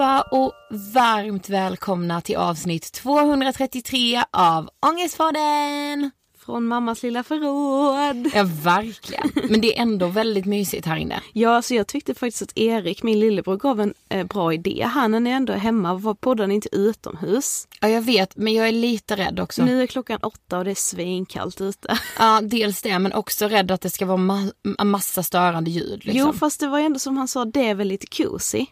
[0.00, 0.52] allihopa och
[0.94, 6.10] varmt välkomna till avsnitt 233 av Ångestpodden!
[6.44, 8.30] Från mammas lilla förråd.
[8.34, 11.20] Ja verkligen, men det är ändå väldigt mysigt här inne.
[11.32, 14.88] Ja, så jag tyckte faktiskt att Erik, min lillebror, gav en eh, bra idé.
[14.92, 17.68] Han ni ändå är hemma, var poddar ni inte utomhus?
[17.80, 19.64] Ja jag vet, men jag är lite rädd också.
[19.64, 21.98] Nu är klockan åtta och det är svinkallt ute.
[22.18, 24.50] Ja, dels det, men också rädd att det ska vara ma
[24.84, 26.04] massa störande ljud.
[26.04, 26.20] Liksom.
[26.20, 28.66] Jo, fast det var ändå som han sa, det är väl lite cozy.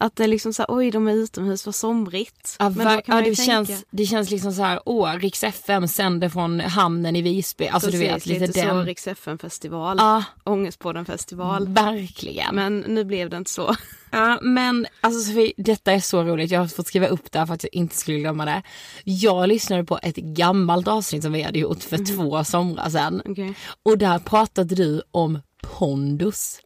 [0.00, 2.56] Att det är liksom så här, oj de är utomhus, vad somrigt.
[2.58, 5.88] Ja, Men kan ja det, tänka- känns, det känns liksom så här, åh, Rix FM
[5.88, 7.66] sänder från hamnen i Visby.
[7.68, 8.86] Alltså du vet, Precis, lite, lite så den.
[8.86, 9.04] Rix
[9.40, 11.68] festival Ja, Ångestpodden festival.
[11.68, 12.54] verkligen.
[12.54, 13.74] Men nu blev det inte så.
[14.10, 16.50] Ja, men alltså Sofie, detta är så roligt.
[16.50, 18.62] Jag har fått skriva upp det här för att jag inte skulle glömma det.
[19.04, 23.22] Jag lyssnade på ett gammalt avsnitt som vi hade gjort för två somrar sedan.
[23.24, 23.54] Okej.
[23.82, 26.60] Och där pratade du om pondus.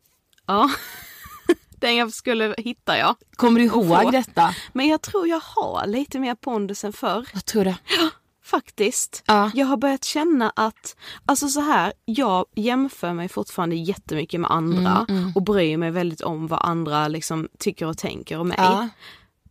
[0.46, 0.70] Ja.
[1.82, 3.17] Den jag skulle hitta jag.
[3.37, 4.55] Kommer du ihåg detta?
[4.73, 7.29] Men jag tror jag har lite mer pondus än förr.
[7.32, 7.76] Jag tror det.
[8.44, 9.23] Faktiskt.
[9.26, 9.50] Ja.
[9.55, 10.96] Jag har börjat känna att,
[11.26, 16.20] alltså så här, jag jämför mig fortfarande jättemycket med andra Mm, och bryr mig väldigt
[16.20, 18.56] om vad andra liksom tycker och tänker om mig.
[18.58, 18.88] Ja.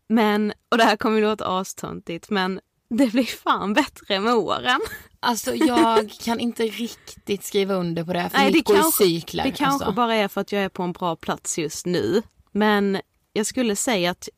[0.10, 4.80] Men, och det här kommer ju låta astöntigt men det blir fan bättre med åren.
[5.24, 9.20] Alltså jag kan inte riktigt skriva under på det för Nej, det går kanske- i
[9.22, 9.44] cykler.
[9.44, 9.92] Det kanske alltså.
[9.92, 12.22] bara är för att jag är på en bra plats just nu.
[12.52, 13.02] Men
[13.34, 14.30] jag skulle säga att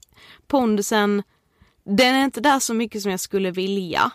[0.48, 1.24] pondusen,
[1.86, 4.12] den är inte där så mycket som jag skulle vilja.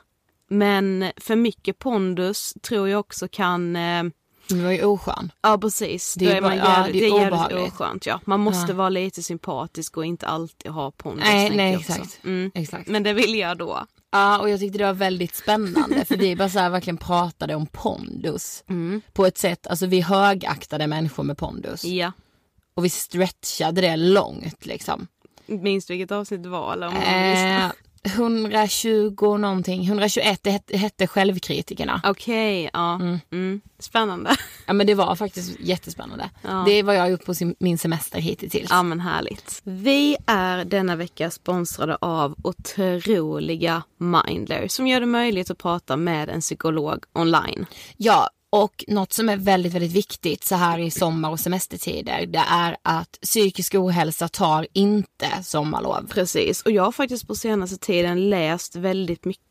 [0.50, 4.04] Men för mycket pondus tror jag också kan eh,
[4.48, 5.32] Du var ju oskön.
[5.42, 8.06] Ja precis, Det det är är, man ja, jävligt, det är det är jävligt oskönt.
[8.06, 8.20] Ja.
[8.24, 8.76] Man måste Ja.
[8.76, 11.24] vara lite sympatisk och inte alltid ha pondus.
[11.24, 12.20] Nej, nej exakt.
[12.24, 12.50] Mm.
[12.54, 12.88] exakt.
[12.88, 13.86] Men det vill jag då.
[14.10, 17.54] Ja och jag tyckte det var väldigt spännande för vi bara så här verkligen pratade
[17.54, 18.64] om pondus.
[18.68, 19.00] Mm.
[19.12, 21.84] På ett sätt, alltså vi högaktade människor med pondus.
[21.84, 22.12] Ja.
[22.74, 25.06] Och vi stretchade det långt liksom.
[25.46, 26.72] Du vilket avsnitt det var?
[26.72, 27.02] Eller om man?
[27.02, 27.70] Eh,
[28.14, 32.00] 120 någonting, 121 det hette, hette Självkritikerna.
[32.04, 32.94] Okej, ja.
[32.94, 33.18] Mm.
[33.32, 33.60] Mm.
[33.78, 34.36] Spännande.
[34.66, 36.30] Ja men det var faktiskt jättespännande.
[36.42, 36.62] Ja.
[36.66, 38.70] Det är vad jag har gjort på min semester hittills.
[38.70, 39.60] Ja men härligt.
[39.64, 46.28] Vi är denna vecka sponsrade av otroliga Mindler som gör det möjligt att prata med
[46.28, 47.66] en psykolog online.
[47.96, 52.44] Ja, och något som är väldigt, väldigt viktigt så här i sommar och semestertider det
[52.48, 56.06] är att psykisk ohälsa tar inte sommarlov.
[56.10, 59.47] Precis, och jag har faktiskt på senaste tiden läst väldigt mycket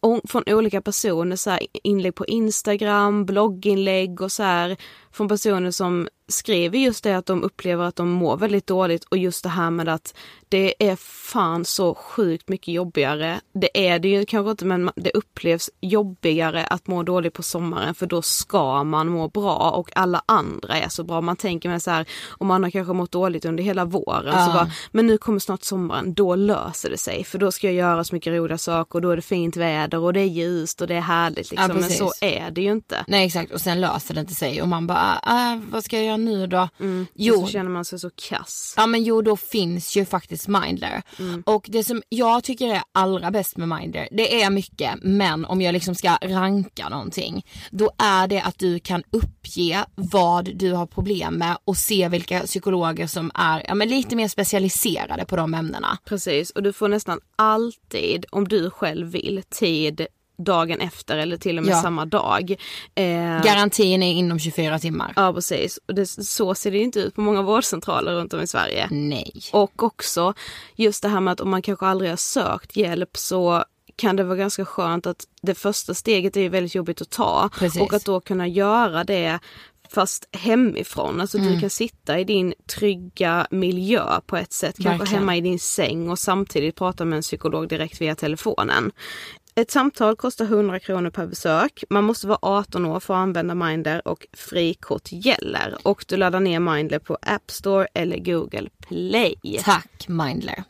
[0.00, 4.76] o- från olika personer, så här, inlägg på Instagram, blogginlägg och så här
[5.12, 9.18] från personer som skriver just det att de upplever att de mår väldigt dåligt och
[9.18, 10.14] just det här med att
[10.48, 13.40] det är fan så sjukt mycket jobbigare.
[13.54, 17.94] Det är det ju kanske inte men det upplevs jobbigare att må dåligt på sommaren
[17.94, 21.20] för då ska man må bra och alla andra är så bra.
[21.20, 24.50] Man tänker med så här om man har kanske mått dåligt under hela våren så
[24.50, 24.54] Ja.
[24.54, 28.04] bara men nu kommer snart sommaren, då löser det sig för då ska jag göra
[28.04, 30.86] så mycket roliga saker och då är det fint väder och det är ljust och
[30.86, 31.68] det är härligt liksom.
[31.68, 31.98] men precis.
[31.98, 33.04] så är det ju inte.
[33.06, 36.04] Nej exakt och sen löser det inte sig och man bara, ah, vad ska jag
[36.04, 36.68] göra nu då?
[36.78, 37.06] Jo.
[37.14, 38.74] Jo, Så känner man sig så kass.
[38.76, 41.02] Ja men jo då finns ju faktiskt Mindler.
[41.18, 41.42] Mm.
[41.46, 45.60] Och det som jag tycker är allra bäst med Mindler, det är mycket men om
[45.62, 49.02] jag liksom ska ranka någonting, då är det att du kan
[49.46, 54.16] uppge vad du har problem med och se vilka psykologer som är ja, men lite
[54.16, 55.98] mer specialiserade på de ämnena.
[56.04, 60.06] Precis, och du får nästan alltid, om du själv vill, tid
[60.38, 61.82] dagen efter eller till och med Ja.
[61.82, 62.50] samma dag.
[62.94, 63.04] Eh,
[63.44, 65.12] Garantin är inom 24 timmar.
[65.16, 68.40] ja precis, och det, så ser det ju inte ut på många vårdcentraler runt om
[68.40, 68.88] i Sverige.
[68.90, 69.32] Nej.
[69.52, 70.34] Och också
[70.74, 73.64] just det här med att om man kanske aldrig har sökt hjälp så
[73.96, 77.50] kan det vara ganska skönt att det första steget är ju väldigt jobbigt att ta.
[77.58, 77.80] Precis.
[77.82, 79.38] Och att då kunna göra det
[79.90, 81.20] fast hemifrån.
[81.20, 81.52] Alltså Mm.
[81.52, 84.76] du kan sitta i din trygga miljö på ett sätt.
[84.76, 85.20] Kanske Verkligen.
[85.20, 88.92] hemma i din säng och samtidigt prata med en psykolog direkt via telefonen.
[89.54, 91.84] Ett samtal kostar 100 kronor per besök.
[91.90, 95.76] Man måste vara 18 år för att använda Mindler och frikort gäller.
[95.82, 99.34] Och du laddar ner Mindler på App Store eller Google Play.
[99.64, 100.64] Tack Mindler.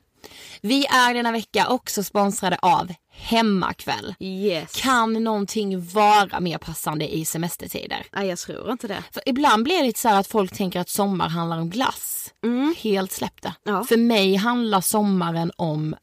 [0.60, 4.14] Vi är denna vecka också sponsrade av Hemmakväll.
[4.20, 4.80] Yes.
[4.82, 8.06] Kan någonting vara mer passande i semestertider?
[8.12, 9.04] Nej jag tror inte det.
[9.10, 12.32] För ibland blir det lite så här att folk tänker att sommar handlar om glass.
[12.76, 13.54] Helt släppta.
[13.64, 13.84] Ja.
[13.84, 15.96] För mig handlar sommaren om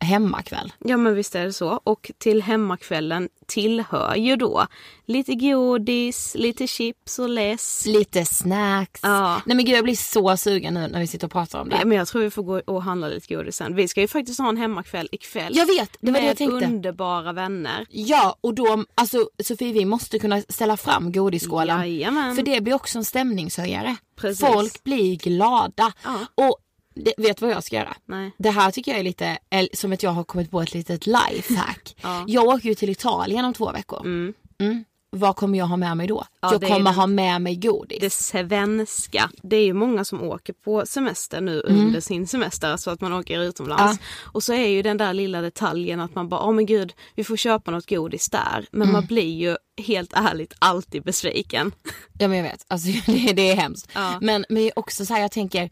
[0.00, 0.72] hemmakväll.
[0.78, 1.80] Ja men visst är det så.
[1.84, 4.66] Och till hemmakvällen tillhör ju då
[5.06, 7.86] lite godis, lite chips och läsk.
[7.86, 9.00] Lite snacks.
[9.02, 9.42] Ja.
[9.46, 11.76] Nej men gud jag blir så sugen nu när vi sitter och pratar om det.
[11.76, 13.74] Ja, men jag tror vi får gå och handla lite godis sen.
[13.74, 15.56] Vi ska ju faktiskt ha en hemmakväll ikväll.
[15.56, 16.66] Jag vet, det var det med jag tänkte.
[16.66, 17.86] underbara vänner.
[17.90, 21.78] Ja och då, alltså Sofie vi måste kunna ställa fram godisskålar.
[21.78, 22.36] Jajamän.
[22.36, 23.96] För det blir också en stämningshöjare.
[24.16, 24.46] Precis.
[24.46, 25.92] Folk blir glada.
[26.04, 26.18] Ja.
[26.34, 26.58] Och
[27.04, 27.96] det, vet vad jag ska göra?
[28.06, 28.30] Nej.
[28.38, 29.38] Det här tycker jag är lite,
[29.72, 31.96] som att jag har kommit på ett litet lifehack.
[32.02, 32.24] Ja.
[32.28, 34.00] Jag åker ju till Italien om två veckor.
[34.00, 34.34] Mm.
[34.60, 34.84] Mm.
[35.12, 36.24] Vad kommer jag ha med mig då?
[36.40, 37.98] Ja, jag kommer ha med mig godis.
[38.00, 39.30] Det svenska.
[39.42, 43.12] Det är ju många som åker på semester nu under sin semester, alltså att man
[43.12, 43.98] åker utomlands.
[44.32, 47.24] Och så är ju den där lilla detaljen att man bara, åh men gud, vi
[47.24, 48.66] får köpa något godis där.
[48.72, 51.72] Men man blir ju helt ärligt alltid besviken.
[52.18, 53.90] Ja men jag vet, alltså det, det är hemskt.
[53.94, 54.18] Ja.
[54.20, 55.70] Men, men också så här, jag tänker,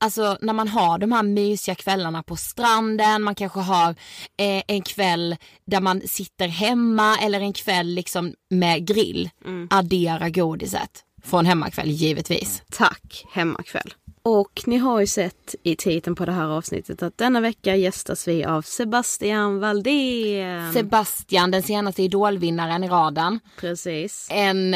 [0.00, 3.90] alltså när man har de här mysiga kvällarna på stranden, man kanske har
[4.36, 5.36] eh, en kväll
[5.66, 9.30] där man sitter hemma eller en kväll liksom med grill.
[9.70, 11.04] Addera godiset.
[11.24, 12.62] Från hemmakväll givetvis.
[12.70, 13.94] Tack, hemmakväll.
[14.30, 18.28] Och ni har ju sett i titeln på det här avsnittet att denna vecka gästas
[18.28, 20.72] vi av Sebastian Valdén.
[20.72, 23.40] Sebastian, den senaste idolvinnaren i raden.
[23.56, 24.28] Precis.
[24.30, 24.74] En,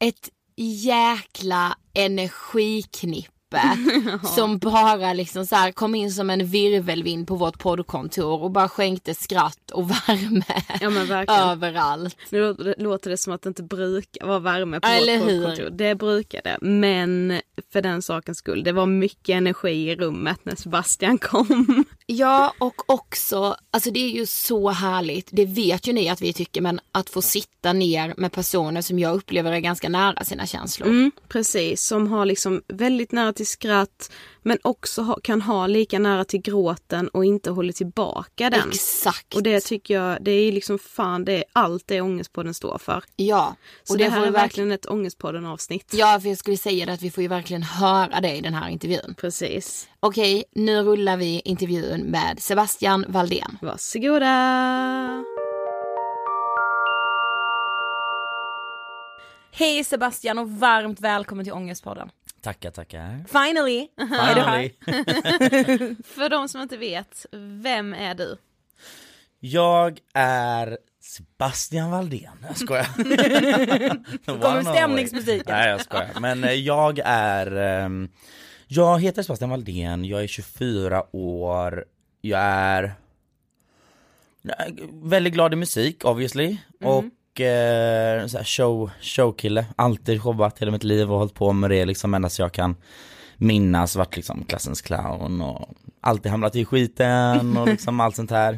[0.00, 0.30] ett
[0.84, 1.76] jäkla
[3.56, 4.26] energiknippe.
[4.34, 8.68] som bara liksom så här kom in som en virvelvind på vårt poddkontor och bara
[8.68, 10.44] skänkte skratt och värme
[11.26, 12.16] Ja överallt.
[12.30, 15.44] Nu låter det, som att det inte brukar vara värme på Eller vårt hur?
[15.44, 15.70] kontor.
[15.70, 16.58] Det brukar det.
[16.60, 17.40] Men
[17.72, 21.84] för den sakens skull, det var mycket energi i rummet när Sebastian kom.
[22.10, 26.32] Ja och också, alltså det är ju så härligt, det vet ju ni att vi
[26.32, 30.46] tycker, men att få sitta ner med personer som jag upplever är ganska nära sina
[30.46, 30.88] känslor.
[30.88, 35.98] Mm, precis, som har liksom väldigt nära till skratt men också ha, kan ha lika
[35.98, 38.68] nära till gråten och inte håller tillbaka den.
[38.68, 39.34] Exakt.
[39.34, 43.04] Och det tycker jag, det är liksom fan det är allt det Ångestpodden står för.
[43.16, 43.56] Ja.
[43.84, 45.94] Så och det, det, här får är verkligen ett Ångestpodden avsnitt.
[45.94, 48.54] ja för jag skulle säga det att vi får ju verkligen höra det i den
[48.54, 49.14] här intervjun.
[49.18, 49.88] Precis.
[50.00, 53.58] Okej, nu rullar vi intervjun med Sebastian Valdén.
[53.62, 55.24] Varsågoda!
[59.50, 62.10] Hej Sebastian och varmt välkommen till Ångestpodden.
[62.48, 63.24] Tackar, tackar.
[63.28, 63.88] Finally!
[63.96, 64.70] Är du här?
[64.84, 65.96] Finally.
[66.04, 68.36] För de som inte vet, vem är du?
[69.40, 72.88] Jag är Sebastian Valdén, jag skojar.
[74.32, 75.44] Nu kommer stämningsmusiken.
[75.48, 78.08] Nej jag skojar, men eh, jag är, ehm,
[78.66, 81.84] jag heter Sebastian Valdén, jag är 24 år,
[82.20, 82.94] jag är
[84.42, 84.74] jag är
[85.08, 86.56] väldigt glad i musik obviously
[87.38, 91.84] och eh, så show, showkille, alltid jobbat hela mitt liv och hållit på med det
[91.84, 92.76] liksom ända så jag kan
[93.36, 95.68] minnas, varit liksom klassens clown och
[96.00, 98.52] alltid hamnat i skiten och liksom allt sånt här.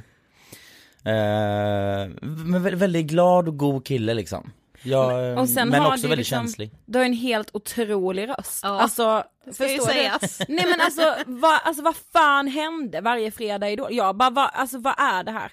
[1.04, 4.52] Eh, men vä- väldigt glad och god kille liksom.
[4.82, 6.70] Jag, Och sen men har också du väldigt liksom- känslig.
[6.86, 8.60] Du har en helt otrolig röst.
[8.62, 10.00] Ja, alltså, ska ju förstår du?
[10.00, 10.38] sägas.
[10.48, 13.88] Nej men alltså vad, alltså vad fan hände varje fredag i Idol?
[13.90, 15.52] Jag bara, vad, alltså vad är det här?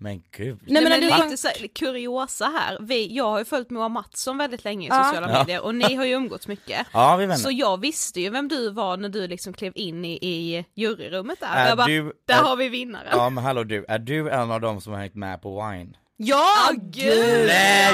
[0.00, 0.58] Men gud.
[0.66, 4.38] Nej, men när du lite så kuriosa här, vi, jag har ju följt Moa Mattsson
[4.38, 5.04] väldigt länge i Ja.
[5.04, 5.38] sociala Ja.
[5.38, 6.86] medier och ni har ju umgåtts mycket.
[6.92, 7.36] Ja vi vänner.
[7.42, 11.40] Så jag visste ju vem du var när du liksom klev in i, i juryrummet
[11.40, 11.46] där.
[11.54, 13.08] Är jag bara, du- där är- har vi vinnaren.
[13.12, 15.92] Ja men hallå du, är du en av dem som har hängt med på Wine?
[16.16, 17.46] Ja gud!
[17.46, 17.92] Nej!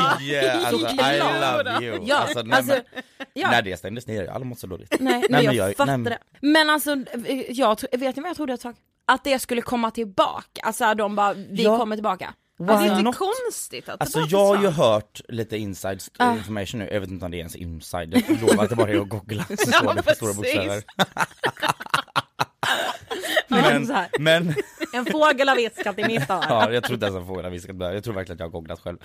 [0.65, 1.99] Alltså I love you!
[2.07, 3.03] Ja, alltså, nej, alltså, men,
[3.35, 3.51] ja.
[3.51, 4.91] När det stängdes ner, jag hade mått så dåligt.
[5.01, 6.19] Nej, Nej, men men jag, jag- fattar nej, men- det.
[6.41, 6.97] Men alltså,
[7.49, 8.75] jag, tro- vet ni vad jag trodde ett tag?
[9.07, 11.79] Att det skulle komma tillbaka, alltså de bara, vi Ja.
[11.79, 12.35] kommer tillbaka.
[12.59, 16.33] det är inte konstigt att Alltså jag har ju hört lite inside Ah.
[16.33, 18.91] information nu, jag vet inte om det är ens inside, jag lovar att det bara
[18.91, 20.83] är att googla så står det på stora bokstäver.
[23.49, 24.55] Men, Men,
[24.93, 26.45] en fågel har viskat i mitt öra.
[26.49, 27.93] Ja, jag tror inte ens att fåglarna viskat där.
[27.93, 28.99] Jag tror verkligen att jag har googlat själv.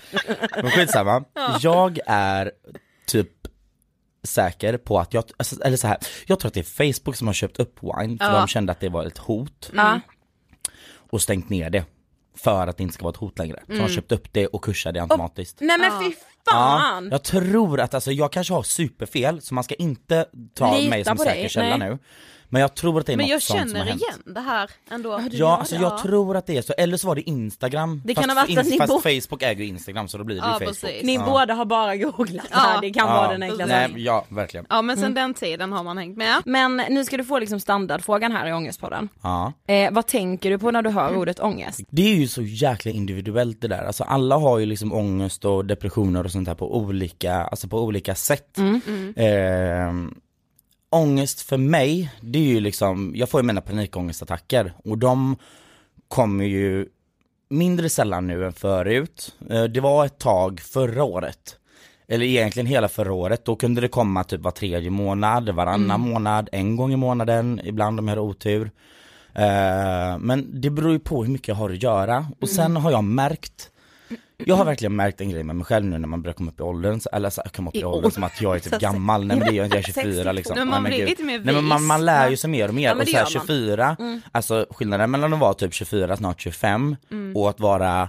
[0.56, 1.24] Men skitsamma.
[1.60, 2.52] Jag är
[3.06, 3.30] typ
[4.22, 7.26] säker på att jag, alltså, eller så här, jag tror att det är Facebook som
[7.26, 8.38] har köpt upp Wine för Ja.
[8.38, 10.00] de kände att det var ett hot Ja.
[11.10, 11.84] och stängt ner det.
[12.36, 13.60] för att det inte ska vara ett hot längre.
[13.66, 13.94] Så de har Mm.
[13.94, 15.60] köpt upp det och kursar det automatiskt.
[15.60, 16.16] Nej men fy
[16.50, 17.04] fan!
[17.04, 20.90] Ja, jag tror att, alltså jag kanske har superfel så man ska inte ta Lita
[20.90, 21.90] mig som säker dig, källa nej.
[21.90, 21.98] nu.
[22.52, 24.02] Men jag tror att det är Men något jag sånt som har känner hänt.
[24.02, 25.20] igen det här ändå.
[25.32, 28.02] Ja, alltså jag tror att det är så, eller så var det Instagram.
[28.04, 30.24] Det kan fast, ha varit att ni fast bo- Facebook äger ju Instagram så då
[30.24, 30.80] blir det Ja, ju Facebook.
[30.80, 31.02] precis.
[31.02, 31.24] Ni ja.
[31.26, 33.88] båda har bara googlat det här, det kan ja, vara den enklaste.
[33.88, 34.66] nej, Ja, verkligen.
[34.68, 36.42] Ja men sen den tiden har man hängt med.
[36.44, 39.08] Men nu ska du få liksom standardfrågan här i Ångestpodden.
[39.22, 39.52] Ja.
[39.68, 41.80] Eh, vad tänker du på när du hör ordet ångest?
[41.90, 45.64] Det är ju så jäkla individuellt det där, alltså alla har ju liksom ångest och
[45.64, 48.58] depressioner och sånt här på olika, alltså på olika sätt.
[49.16, 49.92] Eh,
[50.90, 55.36] ångest för mig, det är ju liksom, jag får ju mina panikångestattacker och de
[56.08, 56.86] kommer ju
[57.50, 59.36] mindre sällan nu än förut.
[59.50, 61.56] Eh, det var ett tag förra året,
[62.08, 66.48] eller egentligen hela förra året, då kunde det komma typ var tredje månad, varannan månad,
[66.52, 68.70] en gång i månaden, ibland om jag har otur.
[69.34, 72.90] Eh, men det beror ju på hur mycket jag har att göra och sen har
[72.90, 73.70] jag märkt
[74.46, 76.60] jag har verkligen märkt en grej med mig själv nu när man börjar komma upp
[76.60, 78.78] i åldern, så- eller så, komma upp i I åldern som att jag är typ
[78.80, 80.54] gammal, nej men det är jag inte, jag är 24 liksom.
[80.58, 81.08] Men man Nej, blir gud.
[81.08, 83.06] lite mer Nej men man, man lär ju sig mer och mer Ja, och det
[83.06, 83.46] så här, gör man.
[83.46, 84.20] 24, Mm.
[84.32, 86.96] alltså skillnaden mellan att vara typ 24, snart 25
[87.34, 88.08] och att vara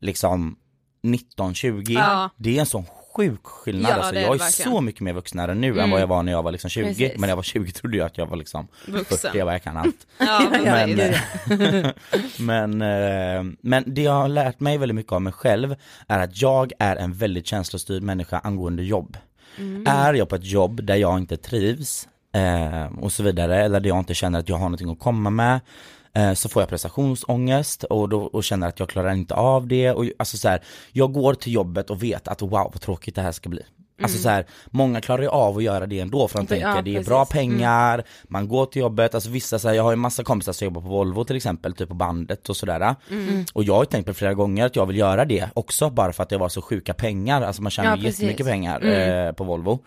[0.00, 0.56] liksom
[1.02, 2.30] 19, 20, Ja.
[2.36, 2.84] det är en sån
[3.18, 4.14] sjuk skillnad Ja, alltså.
[4.14, 4.72] är Jag är verkligen.
[4.72, 7.12] så mycket mer vuxnare nu än vad jag var när jag var liksom 20, Precis.
[7.12, 9.18] men när jag var 20 trodde jag att jag var liksom Vuxen.
[9.18, 10.06] 40, jag bara, jag kan allt.
[10.18, 12.38] Ja, Men, precis.
[12.38, 15.74] men, eh, men det jag har lärt mig väldigt mycket av mig själv
[16.08, 19.16] är att jag är en väldigt känslostyrd människa angående jobb.
[19.86, 23.88] Är jag på ett jobb där jag inte trivs eh, och så vidare, eller där
[23.88, 25.60] jag inte känner att jag har någonting att komma med, eh,
[26.34, 29.90] så får jag prestationsångest och, då, och känner att jag klarar inte av det.
[29.90, 30.62] Och, alltså så här,
[30.92, 33.62] jag går till jobbet och vet att wow vad tråkigt det här ska bli.
[34.02, 36.82] Alltså så här, många klarar ju av att göra det ändå för de Ja, tänker
[36.82, 39.96] det är bra pengar, man går till jobbet, alltså vissa så här, jag har ju
[39.96, 42.94] massa kompisar som jobbar på Volvo till exempel, typ på bandet och sådär.
[43.52, 46.12] Och jag har ju tänkt på flera gånger att jag vill göra det också bara
[46.12, 49.44] för att det var så sjuka pengar, alltså man tjänar Ja, jättemycket pengar eh, på
[49.44, 49.78] Volvo.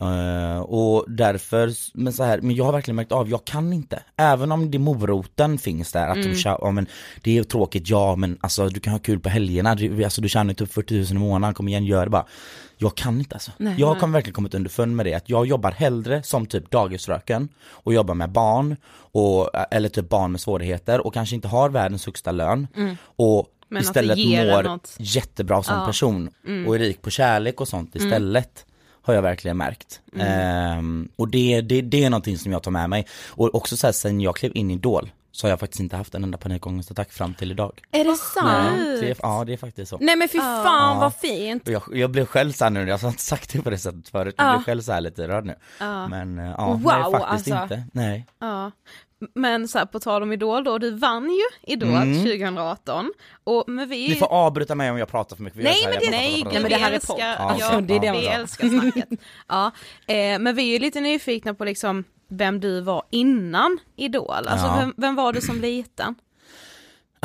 [0.00, 4.02] Eh, och därför, men så här, men jag har verkligen märkt av, jag kan inte.
[4.16, 6.86] Även om det moroten finns där, att de tja, ja, men
[7.22, 10.28] det är tråkigt, ja men alltså du kan ha kul på helgerna, du, alltså, du
[10.28, 12.26] tjänar typ 40 000 i månaden, kom igen gör det bara.
[12.78, 13.50] Jag kan inte alltså.
[13.78, 17.94] jag har verkligen kommit underfund med det, att jag jobbar hellre som typ dagisfröken och
[17.94, 18.76] jobbar med barn,
[19.12, 22.66] och, eller typ barn med svårigheter och kanske inte har världens högsta lön.
[23.02, 24.94] Och Men istället mår något.
[24.98, 25.86] jättebra som Ja.
[25.86, 26.30] person
[26.66, 28.66] och är rik på kärlek och sånt istället.
[29.06, 30.00] Har jag verkligen märkt.
[30.18, 33.06] Ehm, och det, det, det är någonting som jag tar med mig.
[33.28, 35.96] Och också så här, sen jag klev in i Idol så har jag faktiskt inte
[35.96, 37.80] haft en enda panikångestattack fram till idag.
[37.92, 38.46] Är det sant?
[38.78, 39.98] Nej, det är, ja det är faktiskt så.
[40.00, 40.98] Nej men fy fan Ja.
[41.00, 41.68] vad fint!
[41.68, 44.34] Jag, jag blev själv såhär nu, jag har inte sagt det på det sättet förut,
[44.38, 44.52] jag Ja.
[44.56, 45.54] blev själv såhär lite rörd nu.
[46.10, 47.62] Men eh, ja, Wow, nej faktiskt alltså.
[47.74, 47.84] inte.
[47.92, 48.26] Nej.
[48.38, 48.70] Ja.
[49.34, 53.12] Men så här, på tal om Idol då, du vann ju Idol 2018.
[53.44, 54.08] Och, men vi...
[54.08, 55.62] Ni får avbryta mig om jag pratar för mycket.
[55.62, 57.22] Nej men det, nej, men här är älskar, podd.
[57.22, 59.08] ja, Alltså, det är det vi älskar snacket.
[59.48, 59.70] ja,
[60.06, 64.66] eh, men vi är ju lite nyfikna på liksom vem du var innan Idol, alltså
[64.66, 64.76] Ja.
[64.78, 66.14] vem, vem var du som liten?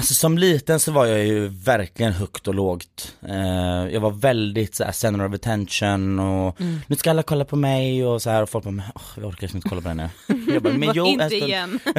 [0.01, 3.15] Alltså som liten så var jag ju verkligen högt och lågt.
[3.27, 8.05] Eh, jag var väldigt såhär center of attention och nu ska alla kolla på mig
[8.05, 10.09] och så här och folk bara, åh, jag orkar liksom inte kolla på den nu.
[10.53, 11.43] Jag bara, men jo, inte stund.
[11.43, 11.79] igen.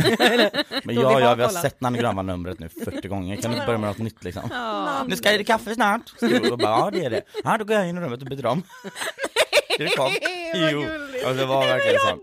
[0.85, 3.89] Men ja, ja, vi har sett Nanne Grönvall-numret nu 40 gånger, kan du börja med
[3.89, 4.43] något nytt liksom?
[5.07, 6.13] Nu ska jag i kaffe snart.
[6.51, 7.23] Och bara, ja det är det.
[7.45, 8.63] Ja då går jag in i rummet och byter om.
[9.79, 10.13] Det kom.
[10.73, 10.81] Jo,
[11.29, 12.19] och det var verkligen så.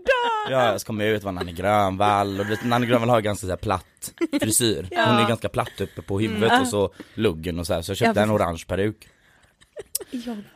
[0.50, 3.46] Ja, så kom jag ut, var Nanne Grönvall och du vet, Nanne Grönvall har ganska
[3.46, 4.88] så här platt frisyr.
[4.90, 7.82] Hon är ganska platt uppe på huvudet och så luggen och så här.
[7.82, 9.08] så jag köpte en orange peruk.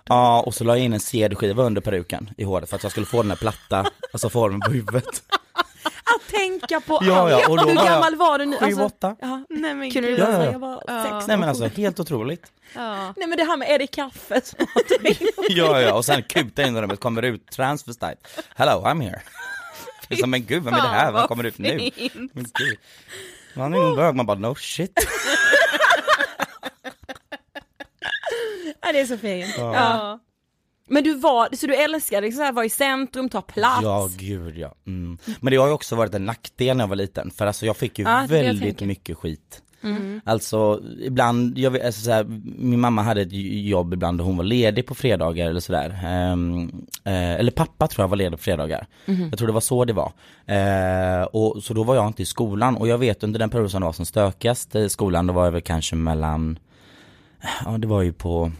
[0.04, 2.92] Ja, och så la jag in en CD-skiva under peruken i håret för att jag
[2.92, 5.22] skulle få den här platta, alltså formen på huvudet.
[5.86, 7.30] Att tänka på Ja, allt.
[7.30, 8.56] ja, och då Hur jag gammal var du nu?
[8.58, 9.16] Sju, åtta.
[9.20, 9.44] ja.
[9.50, 10.24] Nej men Kunde du gud.
[10.24, 10.44] Ja, läsa?
[10.44, 10.52] ja.
[10.52, 11.26] Jag var sex.
[11.28, 12.52] Nej men alltså helt otroligt.
[12.74, 13.12] Ja.
[13.16, 14.66] Nej men det här med är det kaffe som
[15.48, 18.16] Ja, ja, och sen kuta in i rummet, kommer ut transvestite.
[18.56, 19.22] Hello, I'm here.
[20.20, 21.04] Som, men gud, vem är det här?
[21.04, 21.90] Vem vad kommer ut nu?
[22.32, 22.78] Men gud.
[23.56, 24.92] Man är en bög, man bara no shit.
[28.82, 29.54] Ja det är så fint.
[29.58, 30.18] Ja.
[30.88, 33.82] Men du var, så du älskade liksom att vara i centrum, ta plats.
[33.82, 34.74] Ja, gud ja.
[34.86, 35.18] Mm.
[35.40, 37.76] Men det har ju också varit en nackdel när jag var liten, för alltså jag
[37.76, 39.62] fick ju jag väldigt mycket skit.
[40.24, 42.24] Alltså ibland, jag, alltså, så här,
[42.58, 43.32] min mamma hade ett
[43.66, 46.00] jobb ibland och hon var ledig på fredagar eller sådär.
[46.04, 48.86] Ehm, eh, eller pappa tror jag var ledig på fredagar.
[49.30, 50.12] Jag tror det var så det var.
[50.46, 53.70] Eh, och, så då var jag inte i skolan och jag vet under den perioden
[53.70, 56.58] som det var som stökigast i skolan, då var jag väl kanske mellan,
[57.64, 58.52] ja det var ju på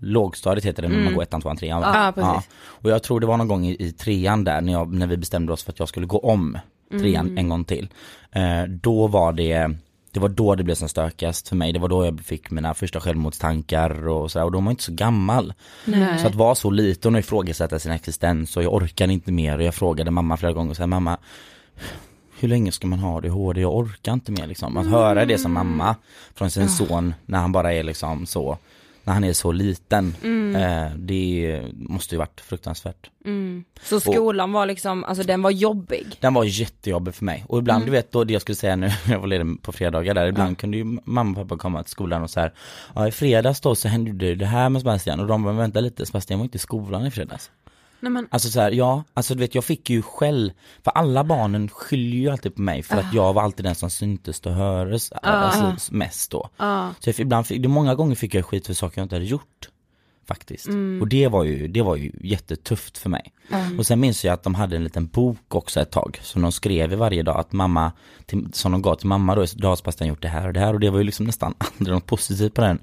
[0.00, 1.92] lågstadiet heter det när man går ettan, tvåan, trean va?
[1.94, 2.50] Ja, precis.
[2.64, 5.16] Och jag tror det var någon gång i, i trean där när, jag, när vi
[5.16, 6.58] bestämde oss för att jag skulle gå om
[6.90, 7.38] trean Mm.
[7.38, 7.88] en gång till.
[8.32, 9.70] Eh, då var det
[10.12, 12.74] Det var då det blev som stökigast för mig, det var då jag fick mina
[12.74, 15.54] första självmordstankar och sådär och då var inte så gammal.
[15.84, 16.18] Nej.
[16.18, 19.64] Så att vara så liten och ifrågasätta sin existens och jag orkar inte mer och
[19.64, 21.18] jag frågade mamma flera gånger så här, mamma
[22.38, 23.60] hur länge ska man ha ADHD?
[23.60, 24.76] Jag orkar inte mer liksom.
[24.76, 25.96] Att höra det som mamma
[26.34, 28.58] från sin son när han bara är liksom så,
[29.10, 30.14] när han är så liten.
[30.54, 33.10] Eh, det måste ju varit fruktansvärt.
[33.82, 36.06] Så skolan var liksom, alltså den var jobbig.
[36.20, 37.44] Den var jättejobbig för mig.
[37.48, 40.14] Och ibland du vet då det jag skulle säga nu jag var ledig på fredagar
[40.14, 42.52] där ibland kunde ju mamma och pappa komma till skolan och så här
[42.94, 45.20] Ja i fredags då så hände det det här med Sebastian.
[45.20, 47.50] Och de bara vänta lite Sebastian var inte i skolan i fredags
[48.00, 50.52] Nej, men, Alltså så här, ja, alltså du vet jag fick ju skäll
[50.84, 53.90] För alla barnen skyller ju alltid på mig för att jag var alltid den som
[53.90, 56.94] syntes och hördes alltså, mest då ja.
[57.00, 59.68] Så jag, ibland fick, många gånger fick jag skit för saker jag inte hade gjort
[60.30, 60.68] Faktiskt.
[61.00, 63.32] Och det var ju, det var ju jättetufft för mig.
[63.78, 66.52] Och sen minns jag att de hade en liten bok också ett tag, som de
[66.52, 67.92] skrev i varje dag att mamma,
[68.26, 70.60] till, som de gav till mamma då, idag har Sebastian gjort det här och det
[70.60, 72.78] här och det var ju liksom nästan aldrig något positivt på den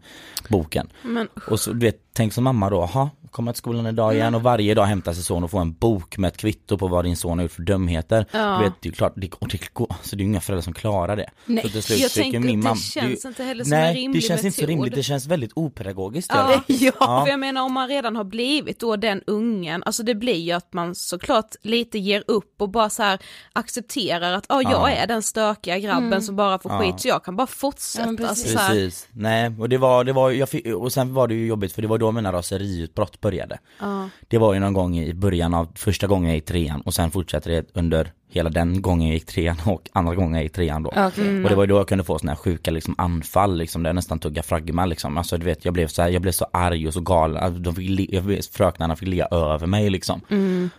[0.50, 0.90] boken.
[1.02, 4.36] men Och så du vet, tänk som mamma då, ha kommer till skolan idag igen
[4.36, 7.06] och varje dag hämtar sin son och får en bok med ett kvitto på vad
[7.06, 8.26] din son har gjort för dumheter.
[8.32, 8.58] Ja.
[8.58, 10.62] Du vet, det är klart, det, och det går, så det är ju inga föräldrar
[10.64, 11.30] som klarar det.
[11.46, 13.90] Nej, så till slut jag tänker min att det mamma- känns inte heller som nej,
[13.90, 14.70] en rimlig det känns inte så metod.
[14.70, 16.32] rimligt, det känns väldigt opedagogiskt.
[16.36, 16.74] Ja, det.
[16.74, 20.36] ja, för jag menar om man redan har blivit då den ungen, alltså det blir
[20.40, 23.20] ju att man såklart lite ger upp och bara så här
[23.54, 24.90] accepterar att ja, jag Ja.
[24.90, 28.02] är den stökiga grabben som bara får skit så jag kan bara fortsätta.
[28.04, 28.56] Ja, men precis.
[28.56, 31.48] alltså, Precis, nej och det var, det var, jag fick, och sen var det ju
[31.48, 33.58] jobbigt för det var då mina raseriutbrott började.
[33.80, 34.10] ja.
[34.28, 37.12] Det var ju någon gång i början av första gången jag gick trean och sen
[37.12, 40.84] fortsatte det under hela den gången jag gick trean och andra gången jag gick trean
[40.84, 40.90] då.
[40.90, 41.44] Okej.
[41.44, 43.90] Och det var ju då jag kunde få såna här sjuka liksom anfall liksom där
[43.90, 45.18] jag nästan tugga fragma liksom.
[45.18, 47.44] Alltså du vet jag blev så här, jag blev så arg och så galen.
[47.44, 50.22] Alltså, De fick, jag fröknarna fick ligga över mig liksom.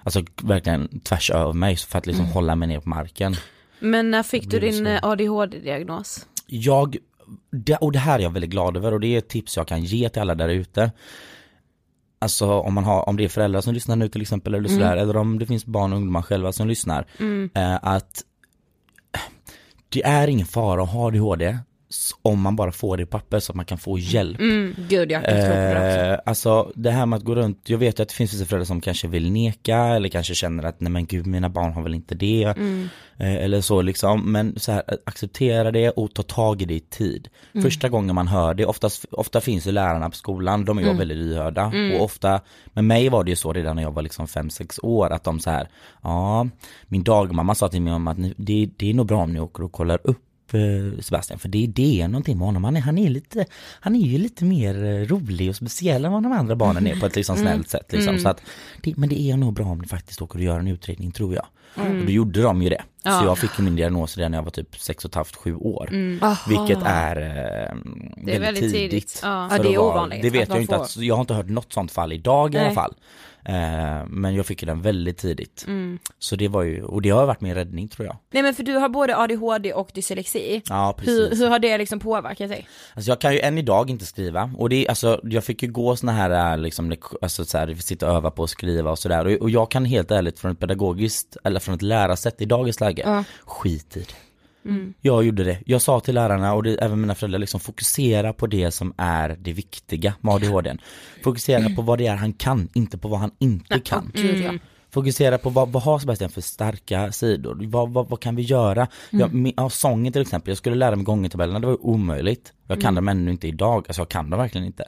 [0.02, 3.34] Alltså verkligen tvärs över mig för att liksom hålla mig ner på marken.
[3.80, 4.86] Men när fick du din så.
[4.86, 6.26] eh, ADHD-diagnos?
[6.46, 6.96] Jag,
[7.80, 9.84] och det här är jag väldigt glad över och det är ett tips jag kan
[9.84, 10.90] ge till alla där ute.
[12.18, 14.96] Alltså om man har, om det är föräldrar som lyssnar nu till exempel eller sådär,
[14.96, 17.06] eller om det finns barn och ungdomar själva som lyssnar.
[17.54, 18.22] Eh, att
[19.88, 21.58] det är ingen fara att ha ADHD
[22.22, 24.38] om man bara får det i papper så att man kan få hjälp.
[24.88, 26.00] Gud jag kan tro på det också.
[26.00, 28.44] Eh, alltså det här med att gå runt, jag vet ju att det finns vissa
[28.44, 31.82] föräldrar som kanske vill neka eller kanske känner att nej men gud mina barn har
[31.82, 32.54] väl inte det.
[33.16, 36.80] Eh, eller så liksom, men så här, acceptera det och ta tag i det i
[36.80, 37.28] tid.
[37.62, 40.88] Första gången man hör det, oftast, ofta finns ju lärarna på skolan, de är ju
[40.98, 44.26] väldigt lyhörda och ofta, med mig var det ju så redan när jag var liksom
[44.26, 45.68] 5-6 år att de så här,
[46.02, 46.48] ja,
[46.86, 49.62] min dagmamma sa till min mamma att det, det är nog bra om ni åker
[49.62, 52.98] och kollar upp eh, Sebastian för det, det är någonting med honom, han är, han
[52.98, 53.46] är lite,
[53.80, 57.00] han är ju lite mer eh, rolig och speciell än vad de andra barnen är
[57.00, 58.18] på ett liksom snällt sätt liksom.
[58.18, 58.42] Så att,
[58.82, 61.34] det, men det är nog bra om ni faktiskt åker och gör en utredning tror
[61.34, 61.46] jag.
[61.74, 62.82] Och då gjorde de ju det.
[63.02, 65.88] Så jag fick min diagnos redan när jag var typ 6,5-7 år.
[66.48, 67.76] Vilket är, eh,
[68.24, 69.20] Det är väldigt tidigt.
[69.22, 69.48] Ja.
[69.50, 70.82] Ja, det är vara- ovanligt Det vet jag inte, får.
[70.82, 72.74] att, jag har inte hört något sånt fall idag i alla Nej.
[72.74, 72.94] fall.
[73.48, 75.66] Eh, men jag fick den väldigt tidigt.
[76.18, 78.16] Så det var ju, och det har varit min räddning tror jag.
[78.30, 80.62] Nej men för du har både ADHD och dyslexi.
[80.68, 81.32] Ja precis.
[81.32, 82.68] Hur, hur har det liksom påverkat dig?
[82.94, 85.96] Alltså jag kan ju än idag inte skriva och det alltså jag fick ju gå
[85.96, 89.26] såna här äh, liksom, alltså så här, sitta och öva på att skriva och sådär
[89.26, 92.80] och, och jag kan helt ärligt från ett pedagogiskt eller från ett lärarsätt i dagens
[92.80, 94.27] läge, skit i det.
[95.00, 95.58] Jag gjorde det.
[95.66, 99.36] Jag sa till lärarna och det, även mina föräldrar liksom fokusera på det som är
[99.40, 100.76] det viktiga med ADHD.
[101.24, 104.12] Fokusera på vad det är han kan, inte på vad han inte kan.
[104.14, 104.52] Ja.
[104.90, 107.60] Fokusera på vad, vad har Sebastian för starka sidor?
[107.62, 108.88] Vad, vad, vad kan vi göra?
[109.10, 112.52] Jag, min, ja, sången till exempel, jag skulle lära mig gångertabellerna, det var ju omöjligt.
[112.66, 114.84] Jag kan dem ännu inte idag, alltså jag kan dem verkligen inte.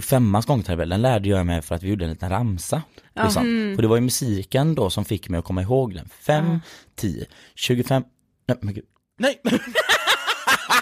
[0.00, 2.82] Femmans gångtabell, den lärde jag mig för att vi gjorde en liten ramsa.
[3.22, 3.72] Liksom.
[3.76, 6.08] För det var ju musiken då som fick mig att komma ihåg den.
[6.08, 6.60] 5,
[6.94, 8.04] 10, 25,
[8.46, 8.84] nej men gud.
[9.18, 9.40] Nej!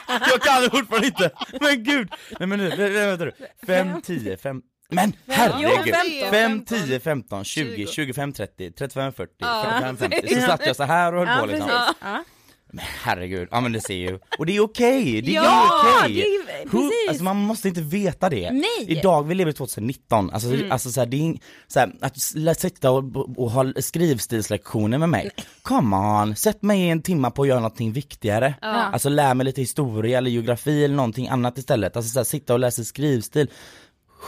[0.08, 1.30] jag kan det fortfarande inte!
[1.60, 2.08] Men gud!
[2.40, 3.32] Nej men nu, vä- vänta du.
[3.66, 5.94] 5, 10, 5, men herregud!
[6.30, 10.34] 5, 10, 15, 20, 25, 30, 35, 40, 45, 50.
[10.34, 11.70] Så satt jag så här och höll på liksom.
[12.74, 12.76] Ja.
[12.76, 15.68] Men herregud, ja men det ser ju, och det är okej, det är Ja,
[16.02, 16.14] okej!
[16.14, 17.08] det är- Hur- precis.
[17.08, 18.50] Alltså man måste inte veta det.
[18.50, 18.66] Nej.
[18.88, 20.72] Idag, vi lever i 2019, alltså, Mm.
[20.72, 21.34] alltså så här, det är
[21.68, 25.30] så här, att sitta och, och ha skrivstilslektioner med mig,
[25.62, 28.54] come on, sätt mig en timma på att göra någonting viktigare.
[28.60, 32.52] Alltså lär mig lite historia eller geografi eller någonting annat istället, alltså så här, sitta
[32.52, 33.50] och läsa skrivstil.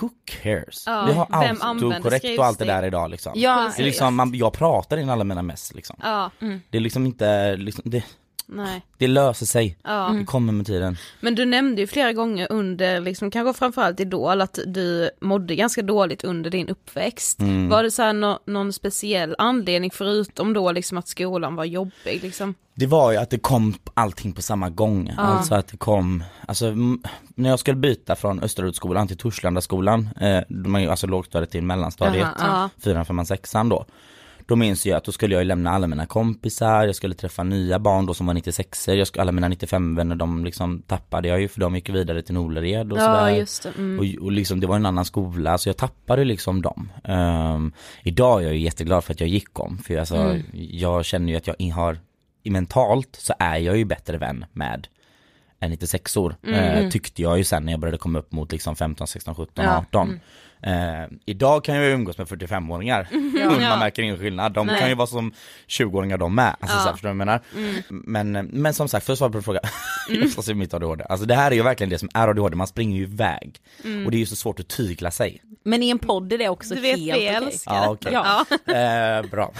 [0.00, 0.82] Who cares?
[0.86, 1.26] Ja, vi har
[1.60, 3.32] autokorrekt och allt det där idag liksom.
[3.36, 5.96] Ja, det är liksom, man, jag pratar in alla mina mess liksom.
[6.02, 6.30] Ja.
[6.70, 8.04] Det är liksom inte, liksom, det,
[8.56, 8.82] Nej.
[8.98, 10.14] Det löser sig, Ja.
[10.18, 10.96] det kommer med tiden.
[11.20, 15.82] Men du nämnde ju flera gånger under, liksom, kanske framförallt Idol, att du mådde ganska
[15.82, 17.40] dåligt under din uppväxt.
[17.40, 17.68] Mm.
[17.68, 22.22] Var det så här nå- någon speciell anledning förutom då liksom att skolan var jobbig
[22.22, 22.54] liksom?
[22.76, 25.12] Det var ju att det kom allting på samma gång.
[25.18, 26.74] Alltså att det kom, alltså
[27.34, 31.62] när jag skulle byta från Österudskolan till Torslandaskolan, eh, de är ju alltså lågstadiet till
[31.62, 32.28] mellanstadiet,
[32.84, 33.84] fyran, femman, sexan då.
[34.46, 37.78] Då minns jag att då skulle jag lämna alla mina kompisar, jag skulle träffa nya
[37.78, 41.40] barn då som var 96 jag skulle, alla mina 95 vänner de liksom tappade jag
[41.40, 43.30] ju för de gick vidare till Nolared och Ja sådär.
[43.36, 43.68] just det.
[43.78, 43.98] Mm.
[43.98, 46.92] Och, och liksom det var en annan skola så jag tappade liksom dem.
[47.04, 50.42] Ehm, idag är jag ju jätteglad för att jag gick om för alltså, Mm.
[50.52, 51.98] jag känner ju att jag har,
[52.44, 54.86] mentalt så är jag ju bättre vän med
[55.60, 56.34] än 96or.
[56.46, 56.54] Mm.
[56.84, 59.64] Eh, tyckte jag ju sen när jag började komma upp mot liksom 15, 16, 17,
[59.64, 59.78] Ja.
[59.78, 60.20] 18.
[60.66, 63.08] Eh, idag kan jag ju umgås med 45-åringar.
[63.70, 64.52] Man märker ingen skillnad.
[64.52, 64.80] De Nej.
[64.80, 65.32] kan ju vara som
[65.68, 66.56] 20-åringar de med.
[66.60, 66.80] Alltså, Ja.
[66.82, 67.40] så här, förstår du vad jag menar?
[67.56, 68.32] Mm.
[68.32, 69.60] Men, men som sagt, för att svara på din fråga.
[70.36, 71.04] alltså mitt ADHD.
[71.04, 73.56] Alltså det här är ju verkligen det som är ADHD, man springer ju iväg.
[73.84, 74.04] Mm.
[74.04, 75.42] Och det är ju så svårt att tygla sig.
[75.64, 77.26] Men i en podd är det också Du vet helt okej.
[77.26, 78.12] älskar Ja, okej.
[78.12, 78.44] Ja.
[78.74, 79.52] Eh, bra.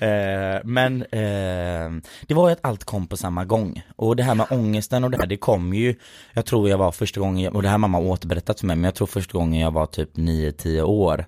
[0.00, 3.82] eh, men eh, det var ju att allt kom på samma gång.
[3.96, 5.94] Och det här med ångesten och det här, det kom ju,
[6.32, 8.94] jag tror jag var första gången, och det här mamma återberättat för mig, men jag
[8.94, 11.26] tror första gången jag var typ 9-10 år.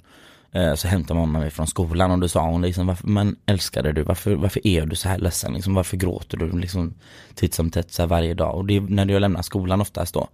[0.52, 3.92] eh, Så hämtade mamma mig från skolan och då sa hon liksom, varför, men älskade
[3.92, 5.52] du, varför, varför är du så här ledsen?
[5.54, 6.94] Liksom, varför gråter du liksom
[7.34, 8.54] titt som tätt så här varje dag?
[8.56, 10.28] Och det är när jag lämnar skolan oftast då.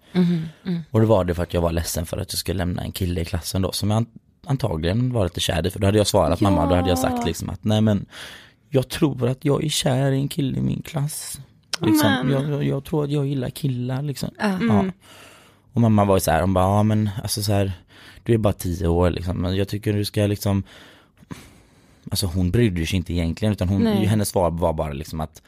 [0.91, 2.93] Och det var det för att jag var ledsen för att jag skulle lämna en
[2.93, 4.07] kille i klassen då som jag an-
[4.47, 7.27] antagligen var lite kär i för då hade jag svarat mamma, då hade jag sagt
[7.27, 8.07] liksom att nej men
[8.71, 11.41] jag tror att jag är kär i en kille i min klass.
[11.81, 14.29] Liksom, jag, jag, jag tror att jag gillar killar liksom.
[14.39, 14.69] Mm.
[14.77, 14.85] Ja.
[15.77, 17.73] Och mamma var ju så här, hon bara, ja men alltså så här,
[18.23, 20.63] du är bara tio år liksom, men jag tycker du ska liksom
[22.11, 24.05] Alltså hon brydde sig inte egentligen utan hon, Nej.
[24.07, 25.43] hennes svar var bara liksom att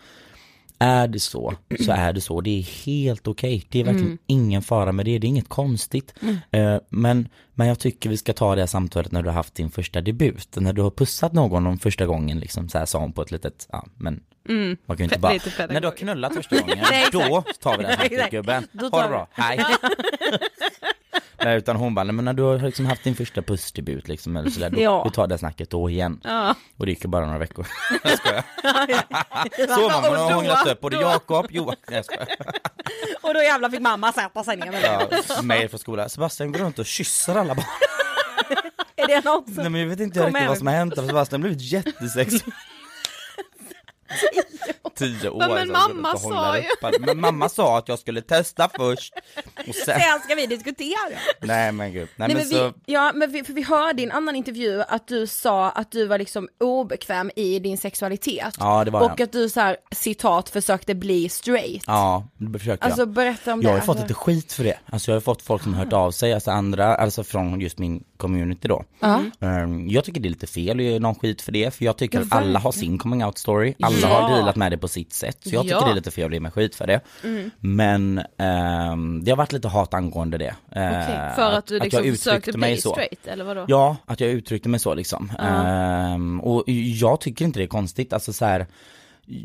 [0.79, 1.55] är det så,
[1.87, 2.41] så är det så.
[2.41, 3.65] Det är helt okej.
[3.69, 4.19] Det är verkligen Mm.
[4.27, 5.19] ingen fara med det.
[5.19, 6.15] Det är inget konstigt.
[6.51, 9.55] Eh, men, men jag tycker vi ska ta det här samtalet när du har haft
[9.55, 10.57] din första debut.
[10.57, 13.31] När du har pussat någon om första gången, liksom, så här sa hon på ett
[13.31, 14.77] litet, ja men Mm.
[14.87, 16.79] man kan ju inte bara, när du har knullat första gången,
[17.13, 18.69] då tar vi det här gubben.
[18.73, 19.65] Då Ha det bra, hej.
[21.45, 24.37] Nej utan hon bara, nej, men när du har liksom haft din första pussdebut liksom,
[24.37, 25.05] eller sådär, då, Ja.
[25.05, 26.21] vi tar det snacket då igen.
[26.25, 26.55] Ja.
[26.77, 27.67] Och det gick bara några veckor.
[28.05, 28.45] jag skojar.
[29.77, 32.29] Så mamma, hon har hånglat upp både Jakob, Johan, nej jag skojar.
[33.23, 35.09] Och då jävlar fick mamma sätta sig ner med mig.
[35.29, 37.67] Ja, mail från skolan, Sebastian går runt och kysser alla barn.
[38.97, 39.55] Är det något som...
[39.55, 42.43] Nej men jag vet inte riktigt vad som har hänt, Sebastian har blivit jättesexig.
[44.95, 45.39] Tio år.
[45.55, 46.65] Men så mamma jag sa ju.
[47.01, 49.13] Men mamma sa att jag skulle testa först.
[49.69, 51.19] Och sen, Sen ska vi diskutera.
[51.41, 52.09] nej men gud.
[52.17, 54.37] Nej, Nej, men men så, vi, ja, men vi, för vi hörde i en annan
[54.37, 58.55] intervju att du sa att du var liksom obekväm i din sexualitet.
[58.59, 59.23] ja det var och jag.
[59.23, 61.83] att du så här, citat, försökte bli straight.
[61.87, 63.09] Ja, det försöker Alltså jag.
[63.09, 63.81] berätta om Jag har det.
[63.83, 64.79] ju fått lite skit för det.
[64.91, 67.79] Alltså jag har fått folk som har hört av sig, alltså andra, alltså från just
[67.79, 68.85] min community då.
[69.01, 69.23] Ja.
[69.41, 71.97] Ehm, Jag tycker det är lite fel att ge någon skit för det, för jag
[71.97, 74.21] tycker att alla har sin coming out story, alla Ja.
[74.21, 75.39] har dealat med det på sitt sätt.
[75.43, 77.01] Så jag tycker det är lite fel att ge mig skit för det.
[77.25, 77.51] Mm.
[77.61, 80.55] Men ehm, det har varit lite hat angående det.
[80.73, 82.91] Eh, Okej, För att du liksom jag försökte uttryckte mig bli så.
[82.91, 83.65] straight eller vadå?
[83.69, 85.33] Ja, att jag uttryckte mig så liksom.
[85.39, 86.65] Ehm, och
[87.01, 88.67] jag tycker inte det är konstigt, alltså så här.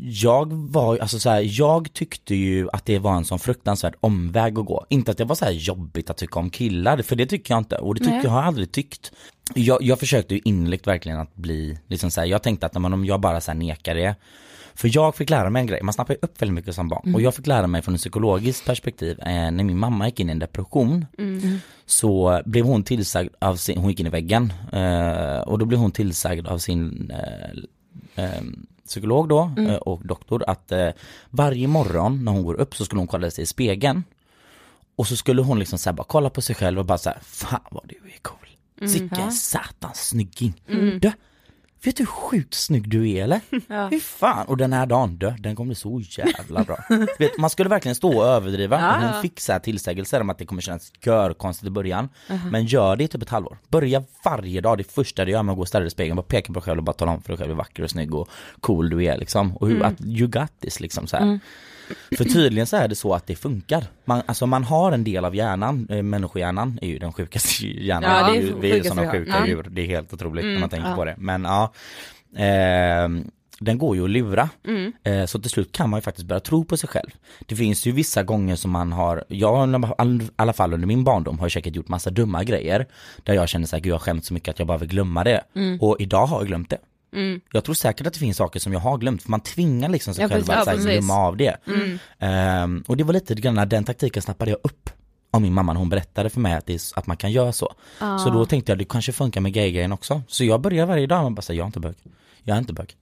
[0.06, 4.58] Jag var, alltså så här, jag tyckte ju att det var en sån fruktansvärd omväg
[4.58, 4.86] att gå.
[4.88, 7.60] Inte att det var så här jobbigt att tycka om killar, för det tycker jag
[7.60, 7.76] inte.
[7.76, 9.12] Och det tycker jag har jag aldrig tyckt.
[9.54, 13.04] Jag, jag försökte ju innerligt verkligen att bli, liksom så här, jag tänkte att om
[13.04, 14.14] jag bara så här nekar det.
[14.74, 17.14] För jag fick lära mig en grej, man snappar ju upp väldigt mycket som barn.
[17.14, 20.28] Och jag fick lära mig från ett psykologiskt perspektiv, eh, när min mamma gick in
[20.28, 21.06] i en depression
[21.86, 25.80] så blev hon tillsagd av sin, hon gick in i väggen eh, och då blev
[25.80, 28.42] hon tillsagd av sin eh, eh,
[28.86, 30.88] psykolog då eh, och doktor att eh,
[31.30, 34.04] varje morgon när hon går upp så skulle hon kolla sig i spegeln
[34.96, 37.18] och så skulle hon liksom så bara kolla på sig själv och bara så här,
[37.22, 38.43] fan vad du är cool.
[38.88, 40.62] Sicken satans snygging.
[41.00, 41.12] Du,
[41.84, 43.40] vet du hur sjukt snygg du är eller?
[43.68, 43.90] Ja.
[43.90, 46.78] Fy fan, och den här dagen, du, den kommer bli så jävla bra.
[47.18, 48.80] vet, man skulle verkligen stå och överdriva.
[48.80, 49.10] Ja, ja.
[49.12, 52.08] hon fick så här tillsägelser om att det kommer kännas görkonstigt i början.
[52.50, 53.58] Men gör det i typ ett halvår.
[53.68, 56.16] Börja varje dag, det första du gör med att gå och ställa dig i spegeln,
[56.16, 57.90] bara peka på dig själv och bara tala om för dig själv hur vacker och
[57.90, 58.28] snygg och
[58.60, 59.56] cool du är liksom.
[59.56, 61.40] Och hur, att you got this liksom så här.
[62.16, 63.84] För tydligen så är det så att det funkar.
[64.04, 68.10] Man, alltså man har en del av hjärnan, eh, människohjärnan är ju den sjukaste hjärnan.
[68.10, 69.46] Ja, det är vi, vi är ju sådana sjuka Ja.
[69.46, 70.96] djur, det är helt otroligt när man tänker ja.
[70.96, 71.14] på det.
[71.18, 71.72] Men ja,
[72.36, 74.48] ehm, den går ju att lura.
[75.02, 77.10] Eh, så till slut kan man ju faktiskt börja tro på sig själv.
[77.46, 81.38] Det finns ju vissa gånger som man har, jag i alla fall under min barndom
[81.38, 82.86] har jag säkert gjort massa dumma grejer.
[83.22, 85.24] Där jag känner såhär, gud jag har skämt så mycket att jag bara vill glömma
[85.24, 85.40] det.
[85.80, 86.78] Och idag har jag glömt det.
[87.14, 87.40] Mm.
[87.52, 90.14] Jag tror säkert att det finns saker som jag har glömt, för man tvingar liksom
[90.14, 91.56] sig Ja, själv att Ja, glömma av det.
[91.66, 91.98] Mm.
[92.18, 94.90] Ehm, och det var lite grann, den taktiken snappade jag upp
[95.30, 97.52] av min mamma när hon berättade för mig att, det är, att man kan göra
[97.52, 97.74] så.
[97.98, 98.18] Ah.
[98.18, 100.22] Så då tänkte jag det kanske funkar med gay-grejen också.
[100.28, 101.94] Så jag börjar varje dag att bara säga jag är inte bög.
[102.42, 102.96] Jag är inte bög.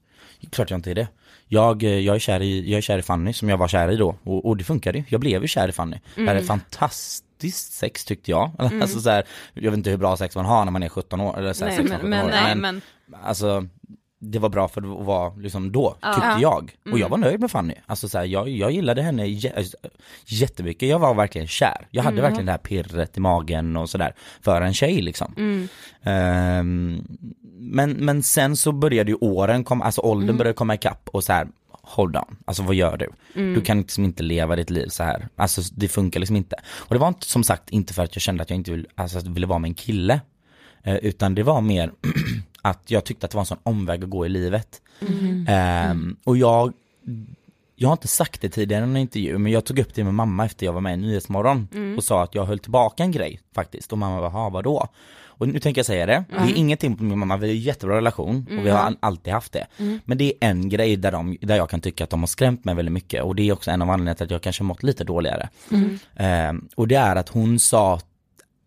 [0.51, 1.09] Klart jag inte är det.
[1.49, 3.91] Jag, eh, jag, är, kär i, jag är kär i Fanny som jag var kär
[3.91, 5.05] i då och, och det funkade ju.
[5.09, 6.01] Jag blev ju kär i Fanny.
[6.15, 8.51] Det här är fantastiskt sex tyckte jag.
[8.83, 11.21] Alltså så här, jag vet inte hur bra sex man har när man är 17
[11.21, 12.31] år eller så här, Nej, 16, men, 17 men, år.
[12.31, 12.81] nej, men
[13.25, 13.67] Alltså
[14.25, 16.13] det var bra för att vara liksom då, Ja.
[16.15, 16.39] tyckte Ja.
[16.41, 16.73] jag.
[16.83, 16.99] Och Mm.
[17.01, 17.75] jag var nöjd med Fanny.
[17.87, 19.75] Alltså så här, jag, jag gillade henne jä-
[20.27, 21.87] jättemycket, jag var verkligen kär.
[21.91, 22.23] Jag hade Mm.
[22.23, 25.35] verkligen det här pirret i magen och sådär, för en tjej liksom.
[25.37, 25.69] Mm.
[26.03, 27.05] Ehm,
[27.59, 30.39] men, men sen så började ju åren komma, alltså åldern Mm.
[30.39, 31.49] började komma ikapp och så här.
[31.85, 33.09] Hold on, alltså vad gör du?
[33.41, 33.55] Mm.
[33.55, 35.29] Du kan liksom inte leva ditt liv så här.
[35.37, 36.57] alltså det funkar liksom inte.
[36.75, 38.87] Och det var inte, som sagt inte för att jag kände att jag inte vill,
[38.95, 40.21] alltså, ville vara med en kille.
[40.83, 41.93] Eh, utan det var mer
[42.63, 44.83] att jag tyckte att det var en sån omväg att gå i livet.
[45.01, 45.47] Mm.
[45.49, 46.73] Ehm, och jag,
[47.77, 50.15] jag har inte sagt det tidigare i en intervju, men jag tog upp det med
[50.15, 51.97] mamma efter jag var med i Nyhetsmorgon Mm.
[51.97, 53.93] och sa att jag höll tillbaka en grej faktiskt.
[53.93, 54.89] Och mamma bara, "Ha, vadå?
[55.35, 56.49] Och nu tänker jag säga det, det Mm.
[56.49, 58.97] är ingenting på min mamma, vi har en jättebra relation och vi har Mm.
[59.01, 59.67] alltid haft det.
[59.79, 60.01] Mm.
[60.05, 62.65] Men det är en grej där, de, där jag kan tycka att de har skrämt
[62.65, 64.83] mig väldigt mycket och det är också en av anledningarna till att jag kanske mått
[64.83, 65.49] lite dåligare.
[65.71, 65.99] Mm.
[66.17, 68.01] Ehm, och det är att hon sa,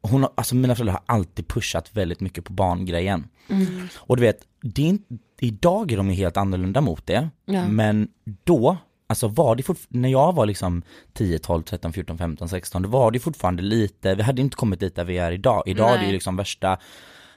[0.02, 3.28] hon har, alltså mina föräldrar har alltid pushat väldigt mycket på barngrejen.
[3.50, 3.88] Mm.
[3.98, 7.68] Och du vet, det är inte, idag är de ju helt annorlunda mot det, Ja.
[7.68, 8.08] men
[8.44, 8.78] då,
[9.08, 10.82] alltså var det fort, när jag var liksom
[11.14, 14.80] 10, 12, 13, 14, 15, 16, då var det fortfarande lite, vi hade inte kommit
[14.80, 15.64] dit där vi är idag.
[15.66, 16.08] Idag är det Nej.
[16.08, 16.78] ju liksom värsta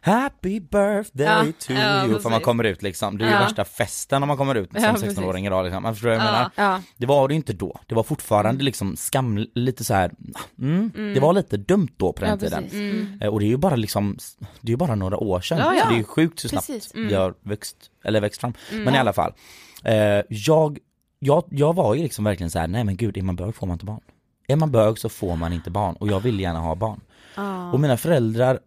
[0.09, 3.18] Happy birthday Ja, to ja, you, för man kommer ut liksom.
[3.18, 3.40] Det är ju Ja.
[3.40, 5.83] värsta festen när man kommer ut som Ja, 16-åring idag liksom.
[5.83, 6.51] Man förstår vad jag Ja.
[6.57, 6.83] menar?
[6.97, 7.81] Det var det ju inte då.
[7.87, 10.11] Det var fortfarande liksom skam, lite så här,
[10.59, 11.14] mm, Mm.
[11.14, 12.62] det var lite dumt då på den tiden.
[12.62, 12.79] precis.
[12.81, 13.18] Mm.
[13.23, 14.16] Eh, Och det är ju bara liksom,
[14.61, 15.59] det är ju bara några år sedan.
[15.62, 16.94] Så det är ju sjukt hur snabbt Precis.
[16.94, 17.21] vi Mm.
[17.21, 18.53] har växt, eller växt fram.
[18.73, 18.85] Mm.
[18.85, 19.33] Men i alla fall,
[19.85, 19.94] eh,
[20.29, 20.79] jag,
[21.18, 23.66] jag, jag var ju liksom verkligen så här: nej men gud, är man bög får
[23.66, 24.01] man inte barn.
[24.49, 27.01] Är man bög så får man inte barn och jag vill gärna ha barn.
[27.35, 27.71] Ah.
[27.73, 28.59] Och mina föräldrar,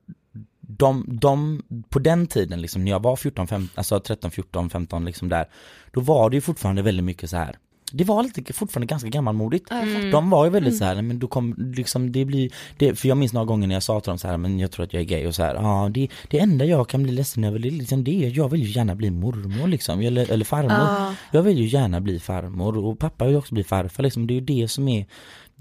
[0.78, 5.06] de, de, på den tiden liksom när jag var 14, 15, alltså 13, 14, 15
[5.06, 5.46] liksom där,
[5.92, 7.58] då var det ju fortfarande väldigt mycket så här.
[7.94, 9.70] Det var lite fortfarande ganska gammalmodigt.
[9.70, 10.12] Fattar.
[10.12, 10.80] De var ju väldigt Mm.
[10.80, 13.76] så här, men då kom liksom det blir, det, för jag minns några gånger när
[13.76, 15.44] jag sa till dem så här, men jag tror att jag är gay och så
[15.44, 18.50] här, ja det, det enda jag kan bli ledsen över det är liksom det, jag
[18.50, 20.72] vill ju gärna bli mormor liksom, eller, eller farmor.
[20.72, 21.16] Ja.
[21.32, 24.36] Jag vill ju gärna bli farmor och pappa vill också bli farfar liksom, det är
[24.36, 25.06] ju det som är,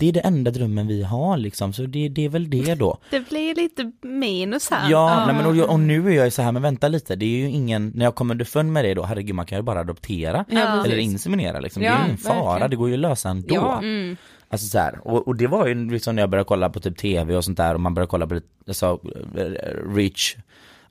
[0.01, 2.99] det är det enda drömmen vi har liksom, så det, det är väl det då.
[3.11, 4.91] Det blir lite minus här.
[4.91, 7.25] Ja, nej men och, och nu är jag ju så här, men vänta lite, det
[7.25, 9.81] är ju ingen, när jag kommer underfund med det då, herregud man kan ju bara
[9.81, 12.71] adoptera Ja, eller inseminera liksom, det Ja, är ingen fara, verkligen.
[12.71, 13.55] det går ju att lösa ändå.
[13.55, 13.79] Ja.
[13.79, 14.17] Mm.
[14.49, 16.97] Alltså så här, och, och det var ju liksom när jag började kolla på typ
[16.99, 19.01] tv och sånt där och man började kolla på det, alltså,
[19.37, 20.37] eh, reach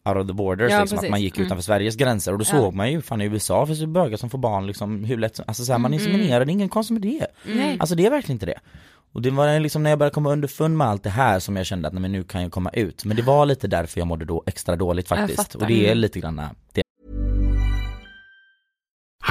[0.05, 1.45] out of the borders Ja, liksom, att man gick Mm.
[1.45, 2.59] utanför Sveriges gränser och då Ja.
[2.59, 5.35] såg man ju, fan i USA finns det bögar som får barn liksom hur lätt
[5.35, 5.99] som, alltså så här, man Mm.
[6.05, 7.27] inseminerar, det är ingen konstigt med det.
[7.55, 7.77] Nej.
[7.79, 8.59] Alltså det är verkligen inte det.
[9.13, 11.65] Och det var liksom när jag började komma underfund med allt det här som jag
[11.65, 13.05] kände att nej, men nu kan jag komma ut.
[13.05, 15.55] Men det var lite därför jag mådde då extra dåligt faktiskt.
[15.55, 15.97] Och det är Mm.
[15.97, 16.35] lite grann
[16.73, 16.81] det.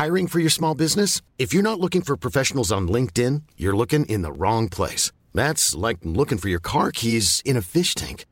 [0.04, 1.22] Hiring for your small business?
[1.38, 5.12] If you're not looking for professionals on LinkedIn, you're looking in the wrong place.
[5.34, 8.24] That's like looking for your car keys in a fish tank.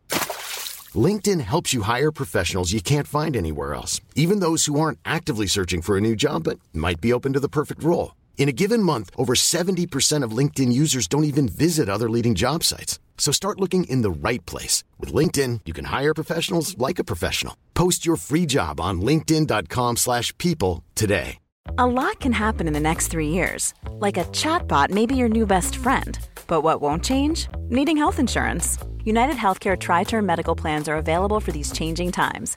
[0.95, 5.47] LinkedIn helps you hire professionals you can't find anywhere else, even those who aren't actively
[5.47, 8.11] searching for a new job but might be open to the perfect role.
[8.39, 12.63] In a given month, over 70% of LinkedIn users don't even visit other leading job
[12.63, 13.01] sites.
[13.19, 14.85] So start looking in the right place.
[15.01, 17.57] With LinkedIn, you can hire professionals like a professional.
[17.75, 21.39] Post your free job on linkedin.com/people slash people today.
[21.79, 23.75] A lot can happen in the next three years.
[24.07, 26.19] Like a chatbot may be your new best friend.
[26.47, 27.49] But what won't change?
[27.69, 28.79] Needing health insurance.
[29.05, 32.57] United Healthcare Tri Term Medical Plans are available for these changing times.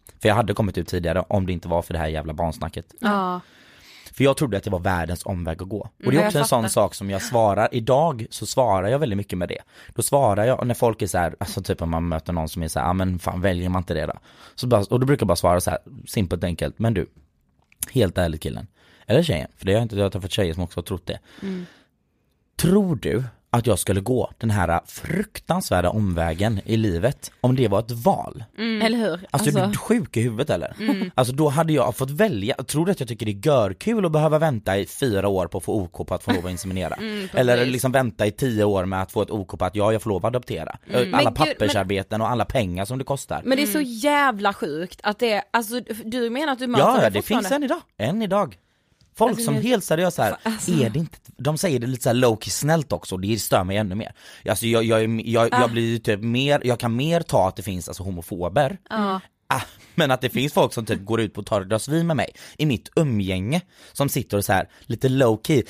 [0.21, 2.85] För jag hade kommit ut tidigare om det inte var för det här jävla barnsnacket.
[2.99, 3.41] Ja.
[4.13, 5.79] För jag trodde att det var världens omväg att gå.
[5.79, 8.87] Och det Mm, är jag också en sån sak som jag svarar, idag så svarar
[8.87, 9.57] jag väldigt mycket med det.
[9.95, 12.63] Då svarar jag, när folk är så här, alltså typ om man möter någon som
[12.63, 14.13] är så här, ja men fan väljer man inte det då?
[14.55, 17.07] Så bara, och då brukar jag bara svara så här, simpelt enkelt, men du,
[17.91, 18.67] helt ärligt killen,
[19.07, 21.05] eller tjejen, för det har jag inte, jag har träffat tjejer som också har trott
[21.05, 21.19] det.
[22.55, 27.79] Tror du att jag skulle gå den här fruktansvärda omvägen i livet om det var
[27.79, 28.43] ett val?
[28.57, 29.27] Eller hur?
[29.31, 30.75] Alltså, är du sjuk i huvudet eller?
[31.15, 34.11] Alltså då hade jag fått välja, tror du att jag tycker det är görkul att
[34.11, 36.95] behöva vänta i fyra år på att få OK på att få lov att inseminera?
[37.33, 40.01] eller liksom vänta i tio år med att få ett OK på att ja, jag
[40.01, 40.77] får lov att adoptera.
[40.93, 43.41] Alla Men pappersarbeten och alla pengar som det kostar.
[43.45, 46.95] Men det är så jävla sjukt att det alltså du menar att du möter Ja,
[46.97, 48.57] det ja, det finns än idag, än idag.
[49.15, 50.71] Folk Alltså, som jag- helt seriöst här, Alltså.
[50.71, 53.63] är det inte, de säger det lite så här low-key snällt också, och det stör
[53.63, 54.13] mig ännu mer.
[54.49, 55.59] Alltså jag, jag, är- jag, Ah.
[55.61, 59.19] jag blir typ mer, jag kan mer ta att det finns alltså homofober, Ja.
[59.53, 59.61] Ah,
[59.95, 62.07] men att det finns folk som typ går ut på och tar ett glas vin
[62.07, 63.61] med mig i mitt umgänge
[63.93, 65.63] som sitter och så här lite low key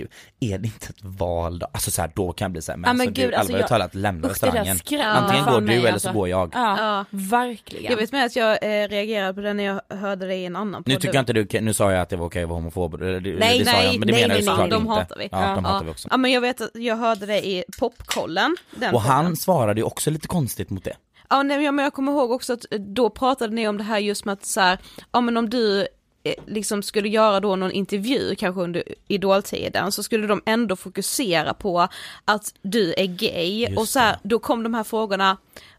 [0.00, 0.08] du,
[0.54, 1.66] är det inte ett val då?
[1.72, 3.34] Alltså så här, då kan jag bli så här, men, Ja, men alltså, gud, du,
[3.34, 4.76] alltså, allvarligt jag- talat lämna restaurangen.
[5.04, 6.08] Antingen går du mig, eller alltså.
[6.08, 6.50] så går jag.
[6.54, 7.04] Ja, Ja.
[7.10, 7.90] verkligen.
[7.92, 10.56] Jag vet med att jag eh, reagerade på det när jag hörde det i en
[10.56, 10.92] annan podd.
[10.94, 12.98] Nu tycker jag inte du, nu sa jag att det var okej att vara homofob,
[12.98, 14.70] det, det, Nej, det sa nej, jag, men det nej, menar jag nej, såklart nej,
[14.70, 14.92] de inte.
[14.94, 15.28] hatar vi.
[15.32, 16.08] Ja, de hatar vi också.
[16.10, 18.56] Ja men jag vet att jag hörde det i popkollen.
[18.92, 20.96] Och han svarade ju också lite konstigt mot det.
[21.30, 24.24] Ja nej, men jag kommer ihåg också att då pratade ni om det här just
[24.24, 24.78] med att så här,
[25.12, 25.86] ja men om du eh,
[26.46, 31.88] liksom skulle göra då någon intervju kanske under idoltiden så skulle de ändå fokusera på
[32.24, 35.36] att du är gay Just och så här, då kom de här frågorna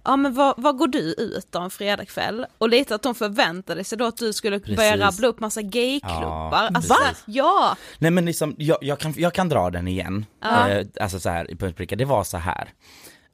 [0.07, 2.45] ja men vad, vad går du ut då en fredagkväll?
[2.57, 5.01] Och lite att de förväntade sig då att du skulle börja Precis.
[5.01, 6.49] rabbla upp massa gayklubbar.
[6.51, 7.77] Ja, alltså, här, ja!
[7.97, 10.25] Nej men liksom, jag, jag, kan, jag kan dra den igen.
[10.43, 12.73] Eh, alltså så här det var så här.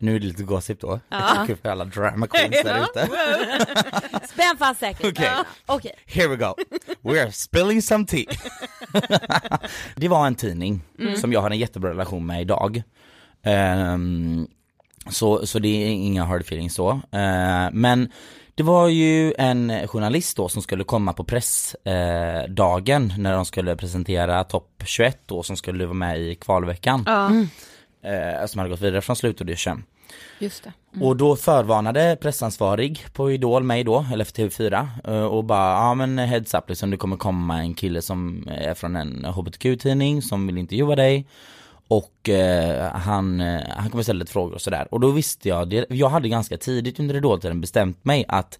[0.03, 0.99] Nu är det lite gossip då.
[1.09, 1.47] Ja.
[1.61, 3.07] För alla drama queens där ute.
[4.27, 5.05] Spänn fast säkert.
[5.05, 5.31] Okej.
[5.67, 5.79] Ja.
[6.05, 6.55] Here we go.
[7.01, 8.25] We are spilling some tea.
[9.95, 10.81] det var en tidning
[11.21, 12.83] som jag har en jättebra relation med idag.
[13.43, 14.47] Ehm,
[15.09, 16.89] så, så det är inga hard feelings så.
[16.91, 18.11] Eh, men
[18.55, 23.75] det var ju en journalist då som skulle komma på pressdagen eh, när de skulle
[23.75, 27.03] presentera topp 21 då som skulle vara med i kvalveckan.
[27.05, 27.31] Ja.
[28.09, 29.83] Eh, som hade gått vidare från slutaudition.
[30.39, 30.73] Just det.
[30.93, 31.07] Mm.
[31.07, 35.93] Och då förvarnade pressansvarig på Idol mig då, eller för TV4 eh, och bara ja
[35.93, 40.47] men heads up liksom det kommer komma en kille som är från en hbtq-tidning som
[40.47, 41.27] vill intervjua dig.
[41.87, 44.87] Och eh, han, eh, han kommer ställa lite frågor och sådär.
[44.91, 48.59] Och då visste jag, det, jag hade ganska tidigt under Idol-tiden bestämt mig att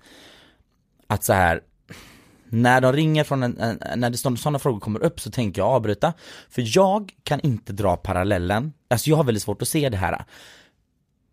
[1.08, 1.62] att så här
[2.54, 5.62] när de ringer från en, en när det står sådana frågor kommer upp så tänker
[5.62, 6.14] jag avbryta.
[6.50, 10.26] För jag kan inte dra parallellen, alltså jag har väldigt svårt att se det här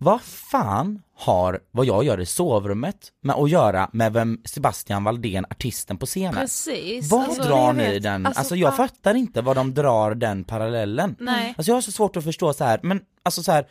[0.02, 5.44] vad fan har vad jag gör i sovrummet med att göra med vem Sebastian Valdén,
[5.50, 6.34] artisten på scenen?
[6.34, 7.10] Precis.
[7.10, 8.02] Vad Alltså, drar ni vet.
[8.02, 8.76] den, Alltså, alltså, jag ah.
[8.76, 11.16] fattar inte vad de drar den parallellen.
[11.18, 11.54] Nej.
[11.56, 13.66] Alltså jag har så svårt att förstå så här, men alltså så här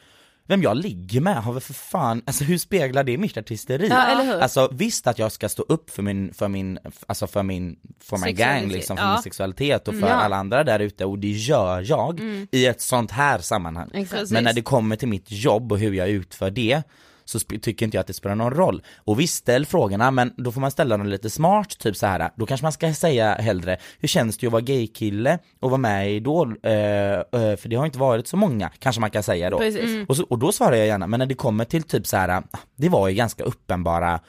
[0.49, 3.87] vem jag ligger med har väl för fan, alltså hur speglar det mitt artisteri?
[3.87, 4.41] Ja, eller hur?
[4.41, 8.17] Alltså visst att jag ska stå upp för min, för min, alltså för min, för
[8.17, 9.13] my gang liksom, för ja.
[9.13, 10.13] min sexualitet och för Ja.
[10.13, 12.19] alla andra där ute och det gör jag
[12.51, 13.89] i ett sånt här sammanhang.
[13.93, 14.31] Exakt.
[14.31, 16.83] Men när det kommer till mitt jobb och hur jag utför det
[17.29, 18.81] så tycker inte jag att det spelar någon roll.
[18.97, 22.29] Och visst ställ frågorna men då får man ställa dem lite smart, typ så här.
[22.35, 26.11] då kanske man ska säga hellre, hur känns det att vara gaykille och vara med
[26.11, 26.57] i Idol?
[26.63, 29.57] Eh, eh, för det har inte varit så många, kanske man kan säga då.
[29.57, 30.09] Precis.
[30.09, 32.43] Och, så, och då svarar jag gärna, men när det kommer till typ så här,
[32.75, 34.19] det var ju ganska uppenbara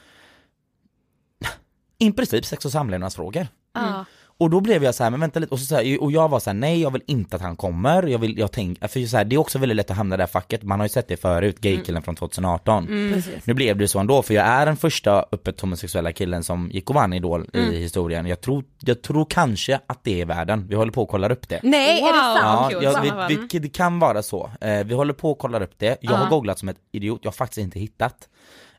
[1.97, 3.47] i princip sex och samlevnadsfrågor.
[3.73, 4.05] Ja.
[4.41, 6.29] Och då blev jag så här, men vänta lite, och, så så här, och jag
[6.29, 8.99] var så här, nej jag vill inte att han kommer, jag vill, jag tänker, för
[9.05, 10.85] så här, det är också väldigt lätt att hamna i det här facket, man har
[10.85, 12.87] ju sett det förut, gaykillen från 2018.
[13.13, 13.45] Precis.
[13.45, 16.89] Nu blev det så ändå, för jag är den första öppet homosexuella killen som gick
[16.89, 18.25] och vann Idol i historien.
[18.25, 21.49] Jag tror, jag tror kanske att det är världen, vi håller på att kolla upp
[21.49, 21.59] det.
[21.63, 22.35] Nej, är det Wow.
[22.37, 22.71] sant?
[22.71, 22.83] Ja, kul.
[22.83, 24.51] ja Samma vi, vi, det kan vara så.
[24.61, 25.97] Eh, vi håller på att kolla upp det.
[26.01, 28.27] Jag har googlat som ett idiot, jag har faktiskt inte hittat.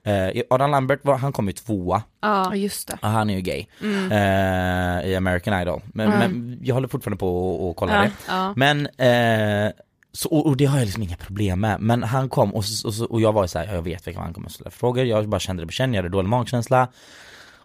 [0.04, 2.98] Eh, Adam Lambert, var, han kom ju tvåa, Ja, just det.
[3.02, 3.66] Ja, han är ju gay.
[3.82, 4.12] Mm.
[4.12, 5.80] Eh, I American Idol.
[5.94, 8.10] Men, men jag håller fortfarande på att- kolla Ja, det.
[8.28, 8.52] ja.
[8.56, 9.72] Men, eh,
[10.12, 11.80] så, och, och det har jag liksom inga problem med.
[11.80, 14.20] Men han kom och, så, och, så, och jag var ju såhär, jag vet vilka
[14.20, 16.88] han kommer att ställa frågor, jag bara kände det på känn, jag hade dålig magkänsla.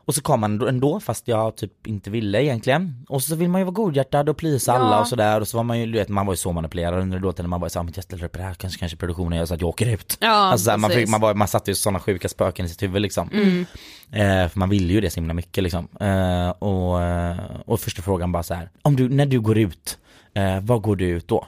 [0.08, 3.06] Och så kom han ändå- fast jag typ inte ville egentligen.
[3.10, 5.00] Och så vill man ju vara godhjärtad och plisa alla Ja.
[5.02, 7.20] och sådär och så var man ju, du vet man var ju så manipulerad under
[7.20, 9.54] låten man var såhär, men jag ställer upp det här, kanske, kanske produktionen gör så
[9.54, 10.18] att jag åker ut.
[10.20, 12.84] Ja, alltså, så man, fick, man, var, man satte ju sådana sjuka spöken i sitt
[12.84, 13.30] huvud liksom.
[13.34, 13.66] Mm.
[14.12, 15.88] Eh, för man ville ju det så himla mycket liksom.
[16.00, 18.70] Eh, och, eh, och första frågan bara så här.
[18.82, 19.98] om du, när du går ut,
[20.34, 21.48] eh, vad går du ut då?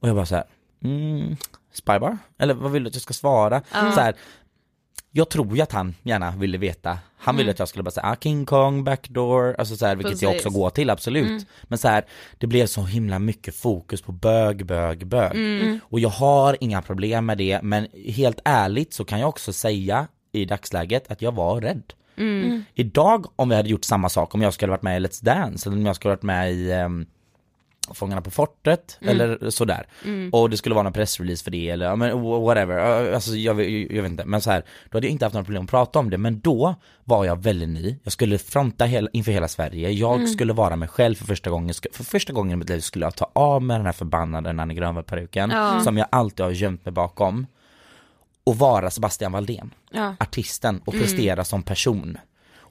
[0.00, 0.44] Och jag bara så här,
[0.84, 1.36] mm,
[1.72, 2.18] spybar?
[2.38, 3.62] Eller vad vill du att jag ska svara?
[3.72, 4.14] Så här,
[5.12, 7.52] jag tror ju att han gärna ville veta, han ville Mm.
[7.52, 10.46] att jag skulle bara säga ah, King Kong, backdoor, alltså så här, vilket jag Precis.
[10.46, 11.26] också går till absolut.
[11.26, 11.42] Mm.
[11.62, 12.04] Men så här,
[12.38, 15.32] det blev så himla mycket fokus på bög, bög, bög.
[15.34, 15.80] Mm.
[15.84, 20.06] Och jag har inga problem med det, men helt ärligt så kan jag också säga
[20.32, 21.82] i dagsläget att jag var rädd.
[22.16, 22.64] Mm.
[22.74, 25.68] Idag om vi hade gjort samma sak, om jag skulle varit med i Let's Dance
[25.68, 27.06] eller om jag skulle varit med i um,
[27.94, 29.10] Fångarna på fortet Mm.
[29.20, 29.86] eller sådär.
[30.04, 30.30] Mm.
[30.32, 33.60] Och det skulle vara någon pressrelease för det eller ja, men wh- whatever, alltså jag,
[33.60, 34.24] jag, jag vet inte.
[34.24, 36.18] Men så här, då hade jag inte haft några problem att prata om det.
[36.18, 36.74] Men då
[37.04, 40.26] var jag väldigt ny, jag skulle fronta hela, inför hela Sverige, jag Mm.
[40.28, 41.74] skulle vara mig själv för första gången.
[41.92, 44.74] För första gången i mitt liv skulle jag ta av mig den här förbannade Nanne
[44.74, 45.80] Grönvall-peruken Ja.
[45.80, 47.46] som jag alltid har gömt mig bakom.
[48.44, 50.14] Och vara Sebastian Valdén Ja.
[50.20, 51.06] artisten och Mm.
[51.06, 52.18] prestera som person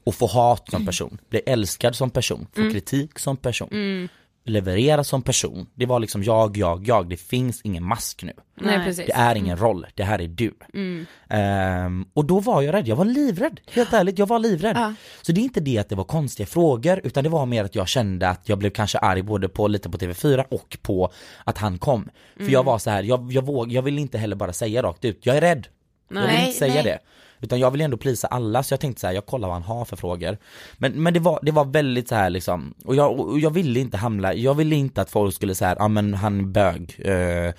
[0.04, 2.72] och få hat som person, bli älskad som person, få Mm.
[2.72, 4.08] kritik som person, Mm.
[4.44, 5.66] Leverera som person.
[5.74, 8.32] Det var liksom jag, jag, jag, det finns ingen mask nu.
[8.60, 9.06] Nej, precis.
[9.06, 10.54] Det är ingen roll, det här är du.
[10.74, 11.06] Mm.
[11.28, 14.76] Ehm, och då var jag rädd, jag var livrädd, helt ärligt, jag var livrädd.
[14.76, 14.94] Ja.
[15.22, 17.74] Så det är inte det att det var konstiga frågor, utan det var mer att
[17.74, 21.12] jag kände att jag blev kanske arg både på lite på TV4 och på
[21.44, 22.08] att han kom.
[22.34, 22.52] För Mm.
[22.52, 25.26] jag var så här, jag, jag, våg, jag vill inte heller bara säga rakt ut,
[25.26, 25.66] jag är rädd.
[26.08, 26.82] Jag vill Nej, inte säga nej.
[26.84, 26.98] det.
[27.40, 29.62] Utan jag vill ändå plisa alla, så jag tänkte så här, jag kollar vad han
[29.62, 30.38] har för frågor.
[30.78, 33.80] Men, men det, var, det var väldigt så här liksom, och jag, och jag ville
[33.80, 37.52] inte hamna, jag ville inte att folk skulle säga, ja men han är bög, eh,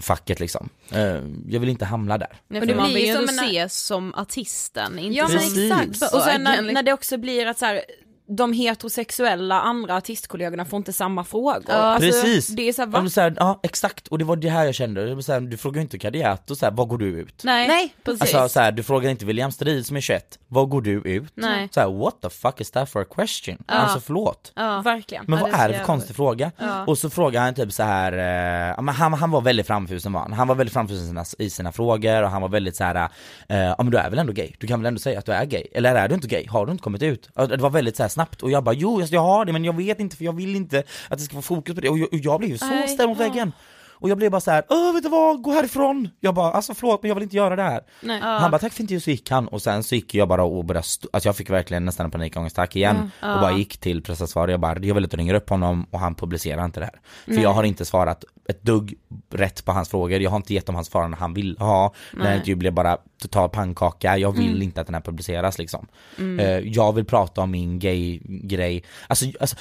[0.00, 0.68] facket liksom.
[0.92, 1.18] Eh,
[1.48, 2.28] jag vill inte hamna där.
[2.30, 5.18] Nej, Men för det man blir vill ju ändå som en- ses som artisten, inte
[5.18, 7.80] Ja men exakt, och sen när, när det också blir att så här,
[8.28, 11.70] de heterosexuella andra artistkollegorna får inte samma frågor.
[11.70, 12.46] Alltså, Precis!
[12.46, 13.10] Det är så här, Ja, va?
[13.10, 15.76] så här, ja exakt, och det var det här jag kände, så här, du frågar
[15.76, 17.42] ju inte Kadiatou så här, vad går du ut?
[17.44, 18.20] Nej, Nej, precis.
[18.34, 21.32] Alltså så här, du frågar inte William Strid som är 21, vad går du ut?
[21.34, 21.68] Nej.
[21.72, 23.56] Så här, what the fuck is that for a question?
[23.66, 24.52] Alltså förlåt.
[24.54, 24.80] Ja.
[24.82, 25.24] Verkligen.
[25.28, 26.50] Men Ja, vad det är det för konstig fråga?
[26.58, 26.84] Ja.
[26.84, 30.12] Och så frågar han typ så här, eh, ja, men han, han var väldigt framfusen
[30.12, 30.32] var han.
[30.32, 33.08] Han var väldigt framfusen i sina, i sina frågor och han var väldigt så här,
[33.48, 34.52] eh, ja men du är väl ändå gay?
[34.58, 35.64] Du kan väl ändå säga att du är gay?
[35.72, 36.46] Eller är du inte gay?
[36.48, 37.28] Har du inte kommit ut?
[37.34, 39.64] Ja, Det var väldigt så här snabbt och jag bara, jo jag har det men
[39.64, 41.88] jag vet inte för jag vill inte att det ska få fokus på det.
[41.88, 43.52] Och jag, och jag blev ju så ställd mot väggen.
[43.98, 46.08] Och jag blev bara så här, åh vet du vad, gå härifrån!
[46.20, 47.80] Jag bara, alltså förlåt men jag vill inte göra det här.
[48.00, 48.20] Nej.
[48.20, 50.64] Han bara tack för intervjun så gick han och sen så gick jag bara och
[50.64, 53.34] började, st- alltså jag fick verkligen nästan en panikångestattack igen Ja.
[53.34, 56.00] och bara gick till pressansvarig jag bara, jag vill att du ringer upp honom och
[56.00, 57.00] han publicerar inte det här.
[57.34, 58.94] För jag har inte svarat ett dugg
[59.30, 61.92] rätt på hans frågor, jag har inte gett dem hans svar han vill ha.
[62.12, 62.36] Den här Nej.
[62.36, 64.62] intervjun blev bara total pannkaka, jag vill Mm.
[64.62, 65.86] inte att den här publiceras liksom.
[66.38, 69.56] Eh, jag vill prata om min gay-grej, alltså, alltså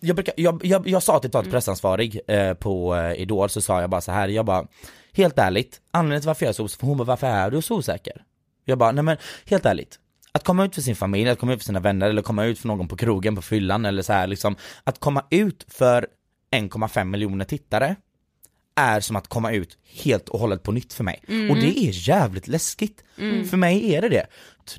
[0.00, 1.46] jag, brukar, jag, jag, jag sa till Mm.
[1.46, 4.66] ett pressansvarig eh, på eh, Idol så sa jag bara så här, jag bara
[5.12, 7.76] Helt ärligt, anledningen till varför jag är så osäker, hon bara varför är du så
[7.76, 8.22] osäker?
[8.64, 9.16] Jag bara nej men
[9.46, 9.98] helt ärligt
[10.32, 12.58] att komma ut för sin familj, att komma ut för sina vänner eller komma ut
[12.58, 16.06] för någon på krogen på fyllan eller så här liksom Att komma ut för
[16.56, 17.96] 1,5 miljoner tittare
[18.76, 21.22] är som att komma ut helt och hållet på nytt för mig.
[21.28, 21.50] Mm.
[21.50, 23.04] Och det är jävligt läskigt.
[23.50, 24.26] För mig är det det.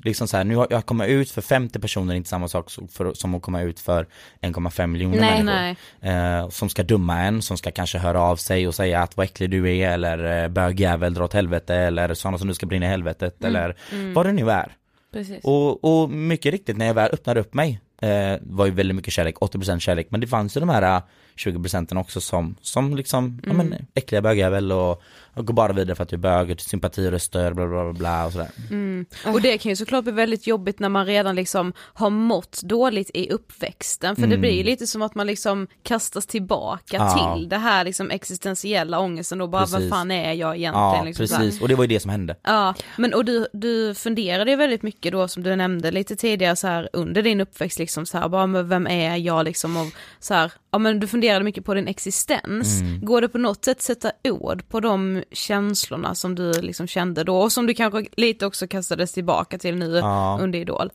[0.02, 2.88] Liksom så här, nu har jag kommit ut för 50 personer, inte samma sak som
[2.88, 4.06] för, som att komma ut för
[4.42, 5.76] 1,5 miljoner Nej, människor.
[6.00, 6.40] nej.
[6.40, 9.24] Eh, som ska döma en, som ska kanske höra av sig och säga att vad
[9.24, 12.86] äcklig du är eller eh, bögjävel dra åt helvete eller sådana som du ska brinna
[12.86, 13.76] i helvetet eller
[14.14, 14.72] vad det nu är.
[15.12, 15.44] Precis.
[15.44, 19.12] Och, och mycket riktigt när jag väl öppnade upp mig eh, var ju väldigt mycket
[19.12, 21.02] kärlek, 80% kärlek men det fanns ju de här
[21.46, 25.02] eh, 20% också som, som liksom, ja men äckliga bögjävel och,
[25.34, 28.32] och går bara vidare för att du är bög, sympatiröster bla bla bla, bla och
[28.32, 28.48] sådär.
[28.70, 29.06] Mm.
[29.26, 33.10] Och det kan ju såklart bli väldigt jobbigt när man redan liksom har mått dåligt
[33.14, 34.40] i uppväxten för det Mm.
[34.40, 37.34] blir ju lite som att man liksom kastas tillbaka Ja.
[37.36, 39.78] till det här liksom existentiella ångesten och bara Precis.
[39.80, 40.74] vem fan är jag egentligen?
[40.74, 42.36] Ja liksom precis, och det var ju det som hände.
[42.42, 46.56] Ja, men och du, du funderade ju väldigt mycket då som du nämnde lite tidigare
[46.56, 49.86] så här under din uppväxt liksom så här bara men vem är jag liksom och
[50.20, 52.80] så här, ja men du funderade mycket på din existens.
[52.80, 53.00] Mm.
[53.04, 57.36] Går det på något sätt sätta ord på de känslorna som du liksom kände då
[57.38, 60.38] och som du kanske lite också kastades tillbaka till nu Ja.
[60.42, 60.90] under Idol?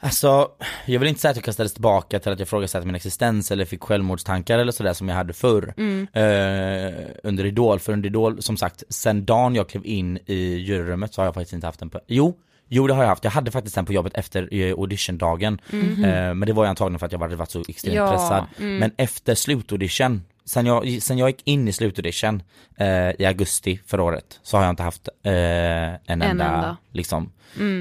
[0.00, 0.48] Alltså,
[0.86, 3.64] jag vill inte säga att jag kastades tillbaka till att jag ifrågasatte min existens eller
[3.64, 5.74] fick självmordstankar eller sådär som jag hade förr
[6.12, 11.14] eh, under Idol, för under Idol, som sagt, sen dagen jag klev in i juryrummet
[11.14, 12.36] så har jag faktiskt inte haft en jo,
[12.68, 16.34] jo det har jag haft, jag hade faktiskt en på jobbet efter eh, auditiondagen, eh,
[16.34, 18.92] men det var ju antagligen för att jag hade varit så extremt Ja, pressad, men
[18.96, 22.42] efter slutaudition Sen jag, sen jag gick in i slutaudition
[22.76, 26.76] eh, i augusti förra året så har jag inte haft eh, en, enda, enda.
[26.92, 27.32] liksom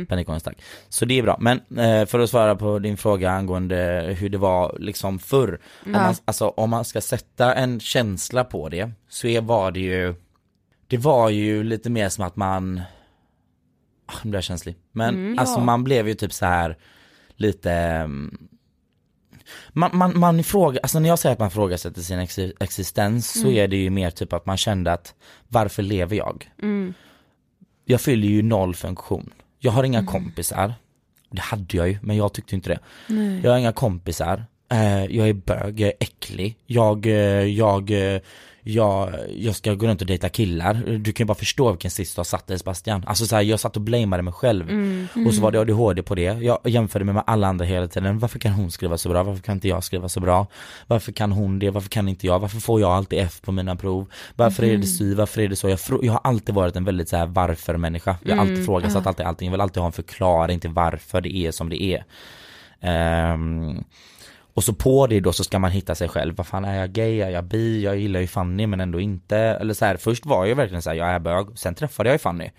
[0.08, 0.62] panikångestattack.
[0.90, 1.38] Så det är bra.
[1.40, 5.60] Men eh, för att svara på din fråga angående hur det var liksom förr.
[5.86, 9.80] Om, man, alltså, om man ska sätta en känsla på det så är, var det
[9.80, 10.16] ju
[10.88, 12.82] Det var ju lite mer som att man
[14.24, 14.76] Nu blir jag känslig.
[14.92, 16.78] Men alltså man blev ju typ så här
[17.36, 18.38] lite mm,
[19.70, 23.52] man, man, man frågar, alltså när jag säger att man ifrågasätter sin ex existens så
[23.52, 25.16] är det ju mer typ att man kände att
[25.48, 26.52] varför lever jag?
[27.86, 29.34] Jag fyller ju noll funktion.
[29.60, 30.74] Jag har inga kompisar.
[31.30, 32.80] Det hade jag ju, men jag tyckte inte det.
[33.44, 34.46] Jag har inga kompisar.
[34.72, 36.58] Eh, jag är bög, jag är äcklig.
[36.66, 38.22] Jag, eh, jag, eh,
[38.68, 40.74] jag, jag ska gå runt och dejta killar.
[40.98, 43.04] Du kan ju bara förstå vilken sits du har satt dig Sebastian.
[43.08, 44.66] Alltså så här, jag satt och blameade mig själv.
[45.28, 46.22] Och så var det ADHD på det.
[46.24, 48.20] Jag jämförde mig med alla andra hela tiden.
[48.20, 49.24] Varför kan hon skriva så bra?
[49.24, 50.48] Varför kan inte jag skriva så bra?
[50.88, 51.70] Varför kan hon det?
[51.70, 52.40] Varför kan inte jag?
[52.40, 54.08] Varför får jag alltid F på mina prov?
[54.36, 55.14] Varför är det si?
[55.14, 55.70] Varför är det så?
[55.70, 58.16] Jag, jag har alltid varit en väldigt så här varför människa.
[58.24, 59.46] Jag har alltid ifrågasatt alltid allting.
[59.48, 62.04] Jag vill alltid ha en förklaring till varför det är som det är.
[62.82, 63.84] Ehm,
[64.58, 66.36] och så på det då så ska man hitta sig själv.
[66.36, 67.22] Vad fan är jag gay?
[67.22, 67.84] Är jag bi?
[67.84, 69.38] Jag gillar ju Fanny men ändå inte.
[69.38, 71.48] Eller så här, först var jag verkligen så här, jag är bög.
[71.60, 72.50] Sen träffade jag ju Fanny.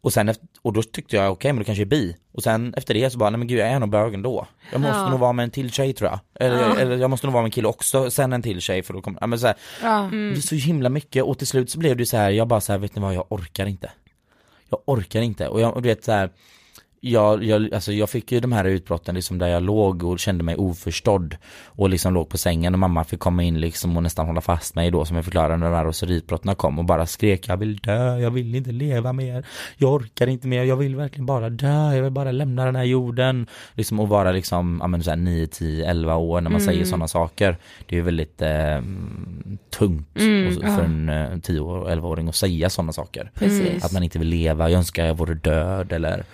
[0.00, 2.16] Och sen efter, och då tyckte jag okej men då kanske är bi.
[2.32, 4.46] Och sen efter det så bara, nej men gud jag är nog bög ändå.
[4.72, 5.10] Jag måste Ja.
[5.10, 6.20] nog vara med en till tjej tror jag.
[6.46, 8.94] Eller, eller jag måste nog vara med en kille också, sen en till tjej för
[8.94, 10.08] då kommer, ja men så här, Ja.
[10.12, 12.60] det är så himla mycket och till slut så blev det så här, jag bara
[12.60, 13.90] så här, vet ni vad, jag orkar inte.
[14.70, 16.30] Jag orkar inte och jag, och du vet så här,
[17.00, 20.44] jag, jag, alltså jag fick ju de här utbrotten liksom där jag låg och kände
[20.44, 21.36] mig oförstådd
[21.66, 24.74] och liksom låg på sängen och mamma fick komma in liksom och nästan hålla fast
[24.74, 27.76] mig då som jag förklarade när de här roseritbrotten kom och bara skrek jag vill
[27.76, 29.46] dö, jag vill inte leva mer,
[29.76, 32.84] jag orkar inte mer, jag vill verkligen bara dö, jag vill bara lämna den här
[32.84, 33.46] jorden.
[33.74, 37.08] Liksom och vara liksom, ja men såhär 9, 10, 11 år när man säger sådana
[37.08, 37.56] saker.
[37.86, 38.80] Det är ju väldigt eh,
[39.70, 43.30] tungt så- för en eh, 10 och 11-åring att säga sådana saker.
[43.34, 43.84] Precis.
[43.84, 46.24] Att man inte vill leva, jag önskar jag vore död eller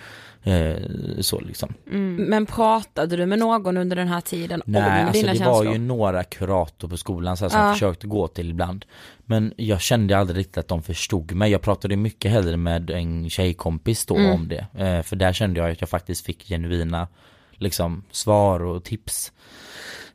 [0.45, 0.75] eh,
[1.19, 1.73] så liksom.
[2.17, 5.65] Men pratade du med någon under den här tiden Nej, om alltså dina det känslor?
[5.65, 7.65] var ju några kurator på skolan så här, som Ja.
[7.65, 8.85] jag försökte gå till ibland.
[9.25, 11.51] Men jag kände aldrig riktigt att de förstod mig.
[11.51, 14.31] Jag pratade mycket hellre med en tjejkompis då Mm.
[14.31, 14.67] om det.
[14.83, 17.07] Eh, för där kände jag att jag faktiskt fick genuina
[17.51, 19.31] liksom, svar och tips.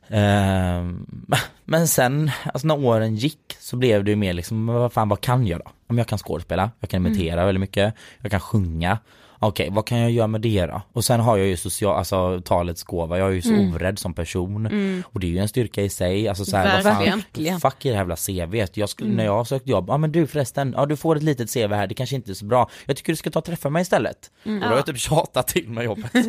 [0.08, 1.06] Ehm,
[1.64, 5.20] men sen, alltså när åren gick så blev det ju mer liksom, vad fan vad
[5.20, 5.70] kan jag då?
[5.86, 8.98] Om jag kan skådespela, jag kan imitera väldigt mycket, jag kan sjunga.
[9.42, 10.82] Okej, vad kan jag göra med det då?
[10.92, 14.14] Och sen har jag ju social, alltså talets gåva, jag är ju så orädd som
[14.14, 14.66] person.
[15.12, 17.22] Och det är ju en styrka i sig, alltså så här, vad fan,
[17.60, 18.76] fuck i det här jävla CVt.
[18.76, 21.22] Jag skulle, när jag har sökt jobb, ja men du förresten, ja du får ett
[21.22, 22.70] litet CV här, det kanske inte är så bra.
[22.86, 24.30] Jag tycker du ska ta och träffa mig istället.
[24.44, 26.10] Och då har jag typ tjatat till mig jobbet.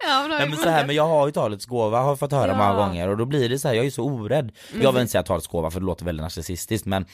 [0.00, 2.32] Ja, men, Nej men så här, men jag har ju talets gåva har jag fått
[2.32, 4.52] höra många gånger och då blir det så här, jag är så orädd.
[4.82, 7.06] Jag vill inte säga talets gåva för det låter väldigt narcissistiskt men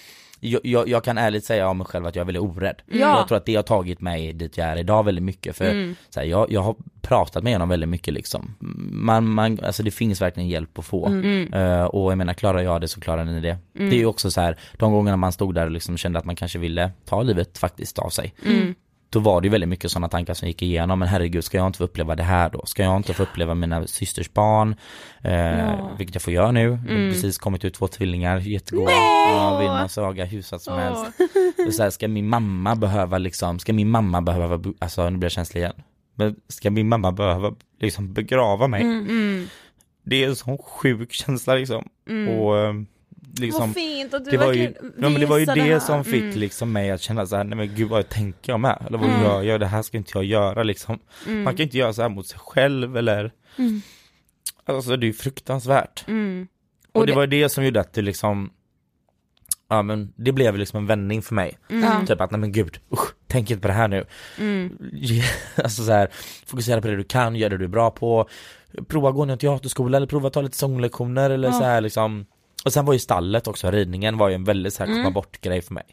[0.45, 2.83] jag, jag, jag kan ärligt säga om mig själv att jag är väldigt orädd.
[2.87, 2.97] Ja.
[2.99, 6.21] Jag tror att det har tagit mig dit jag är idag väldigt mycket för så
[6.21, 8.55] här, jag, jag har pratat med honom väldigt mycket liksom.
[8.91, 11.07] Man, man, alltså det finns verkligen hjälp att få.
[11.53, 13.59] Eh, och jag menar klarar jag det så klarar ni det.
[13.73, 16.25] Det är ju också så här, de gångerna man stod där och liksom kände att
[16.25, 18.35] man kanske ville ta livet faktiskt av sig
[19.15, 21.67] då var det ju väldigt mycket sådana tankar som gick igenom, men herregud ska jag
[21.67, 22.67] inte få uppleva det här då?
[22.67, 24.77] Ska jag inte få uppleva mina systers barn?
[25.23, 30.25] Eh, Vilket jag får göra nu, har precis kommit ut två tvillingar, jättegoda, ja, Saga,
[30.25, 31.05] hur satt som helst.
[31.67, 35.25] Och så här, ska min mamma behöva liksom, ska min mamma behöva, alltså nu blir
[35.25, 35.83] jag känslig igen.
[36.15, 38.83] Men ska min mamma behöva liksom begrava mig?
[40.07, 41.89] Det är en sån sjuk känsla liksom.
[42.39, 42.75] Och eh,
[43.39, 45.79] liksom Vad fint att du det var ju, ja, men det var ju det, här.
[45.79, 46.39] som fick Mm.
[46.39, 48.85] liksom mig att känna så här, nej men gud vad tänker jag med?
[48.87, 49.23] Eller vad Mm.
[49.23, 49.61] gör jag?
[49.61, 50.99] Det här ska inte jag göra liksom.
[51.27, 53.33] Man kan inte göra så här mot sig själv eller
[54.67, 56.05] Alltså det är ju fruktansvärt.
[56.09, 56.49] Mm.
[56.93, 58.51] Och, Och det det- var ju det som gjorde att det liksom
[59.69, 61.59] Ja men det blev liksom en vändning för mig.
[61.69, 62.01] Ja.
[62.07, 64.05] Typ att nej men gud, usch, tänk inte på det här nu.
[64.39, 64.79] Mm.
[65.57, 66.09] alltså så här,
[66.47, 68.29] fokusera på det du kan, gör det du är bra på.
[68.89, 72.27] Prova gå ner till teaterskola eller prova ta lite sånglektioner eller så här liksom.
[72.65, 75.41] Och sen var ju stallet också, ridningen var ju en väldigt så här komma bort
[75.41, 75.85] grej för mig.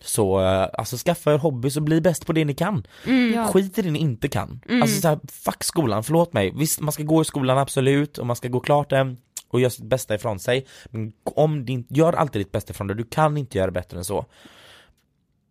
[0.00, 2.86] Så eh, alltså skaffa er hobby så bli bäst på det ni kan.
[3.52, 4.60] Skit i det ni inte kan.
[4.82, 6.52] Alltså så här, fuck skolan, förlåt mig.
[6.56, 9.16] Visst man ska gå i skolan absolut och man ska gå klart den
[9.48, 10.66] och göra sitt bästa ifrån sig.
[10.90, 14.04] Men om din, gör alltid ditt bästa ifrån dig, du kan inte göra bättre än
[14.04, 14.26] så.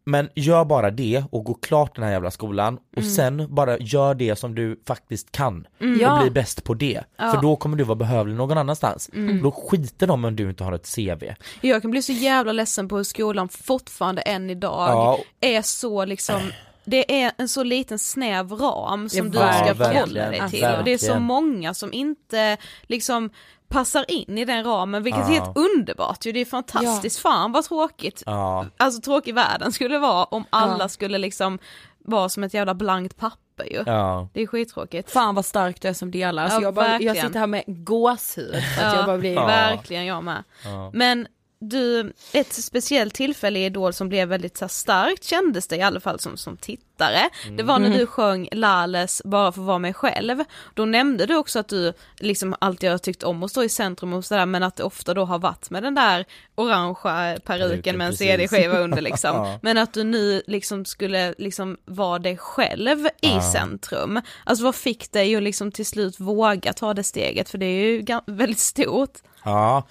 [0.07, 4.13] Men gör bara det och gå klart den här jävla skolan och sen bara gör
[4.15, 5.67] det som du faktiskt kan
[5.99, 6.13] Ja.
[6.15, 7.01] och bli bäst på det.
[7.17, 9.09] För då kommer du vara behövlig någon annanstans.
[9.43, 11.23] Då skiter de om du inte har ett CV.
[11.61, 15.19] Jag kan bli så jävla ledsen på hur skolan fortfarande än idag Ja.
[15.41, 16.41] är så liksom
[16.87, 20.83] det är en så liten snäv ram som Ja, du ska förhålla dig till och
[20.83, 23.29] det är så många som inte liksom
[23.76, 25.43] passar in i den ramen vilket är Ja.
[25.43, 30.23] helt underbart ju, det är fantastiskt, fan vad tråkigt, Ja, alltså tråkig världen skulle vara
[30.23, 30.89] om alla Ja.
[30.89, 31.59] skulle liksom
[32.05, 33.84] vara som ett jävla blankt papper ju.
[33.86, 34.28] ja.
[34.34, 35.11] Det är skittråkigt.
[35.11, 36.43] Fan vad starkt du är som delar.
[36.43, 38.95] Alltså Ja, jag, bara, jag sitter här med gåshud Ja.
[38.95, 39.34] jag bara blir...
[39.34, 39.45] Ja.
[39.45, 40.43] Verkligen jag med.
[40.63, 40.91] Ja.
[40.93, 41.28] Men
[41.59, 45.99] du, ett speciellt tillfälle i Idol som blev väldigt så starkt kändes det i alla
[45.99, 47.29] fall som, som tittare.
[47.57, 50.43] Det var när du sjöng Lales Bara för att vara mig själv.
[50.73, 54.13] Då nämnde du också att du liksom alltid har tyckt om att stå i centrum
[54.13, 56.25] och sådär men att det ofta då har varit med den där
[56.55, 58.17] orangea peruken med en.
[58.17, 59.57] CD-skiva under liksom.
[59.61, 64.21] Men att du nu liksom skulle liksom vara dig själv i centrum.
[64.43, 67.49] Alltså vad fick dig att liksom till slut våga ta det steget?
[67.49, 69.13] För det är ju väldigt stort.
[69.43, 69.83] Ja.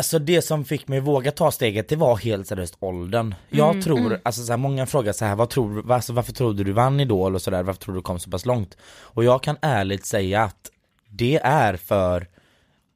[0.00, 3.34] Alltså det som fick mig våga ta steget det var helt seriöst åldern.
[3.50, 6.72] Jag tror, alltså så här, många frågar så här, vad tror, alltså, varför trodde du
[6.72, 7.34] vann Idol?
[7.34, 8.76] och sådär, varför tror du kom så pass långt?
[8.82, 10.70] Och jag kan ärligt säga att
[11.08, 12.26] det är för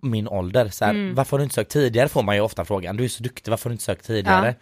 [0.03, 2.09] min ålder, så här, varför har du inte sökt tidigare?
[2.09, 4.55] får man ju ofta frågan, du är så duktig, varför har du inte sökt tidigare?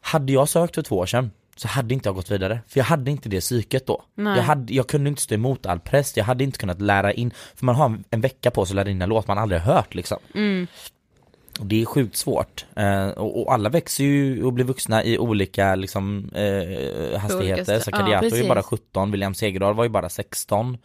[0.00, 2.84] Hade jag sökt för två år sedan så hade inte jag gått vidare, för jag
[2.84, 4.02] hade inte det psyket då.
[4.36, 7.30] Jag, hade, jag kunde inte stå emot all press, jag hade inte kunnat lära in,
[7.54, 9.60] för man har en, en vecka på sig att lära in en låt man aldrig
[9.60, 10.18] hört liksom.
[11.60, 12.66] Det är sjukt svårt.
[12.76, 17.80] Eh, och, och alla växer ju och blir vuxna i olika liksom, eh, hastigheter.
[17.80, 18.48] Så Ja, är ju precis.
[18.48, 20.78] bara 17, William Segerdahl var ju bara 16.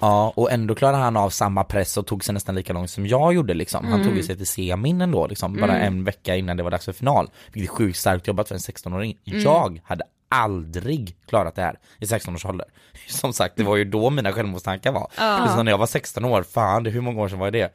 [0.00, 3.06] Ja, och ändå klarade han av samma press och tog sig nästan lika långt som
[3.06, 3.86] jag gjorde liksom.
[3.86, 6.84] Han tog ju sig till semin ändå liksom, bara en vecka innan det var dags
[6.84, 7.30] för final.
[7.52, 9.16] Vilket är sjukt starkt jobbat för en 16-åring.
[9.24, 12.66] Jag hade aldrig klarat det här i 16 års ålder.
[13.08, 15.10] Som sagt, det var ju då mina självmordstankar var.
[15.16, 15.62] Ja.
[15.62, 17.72] när jag var 16 år, fan, det, hur många år sedan var det?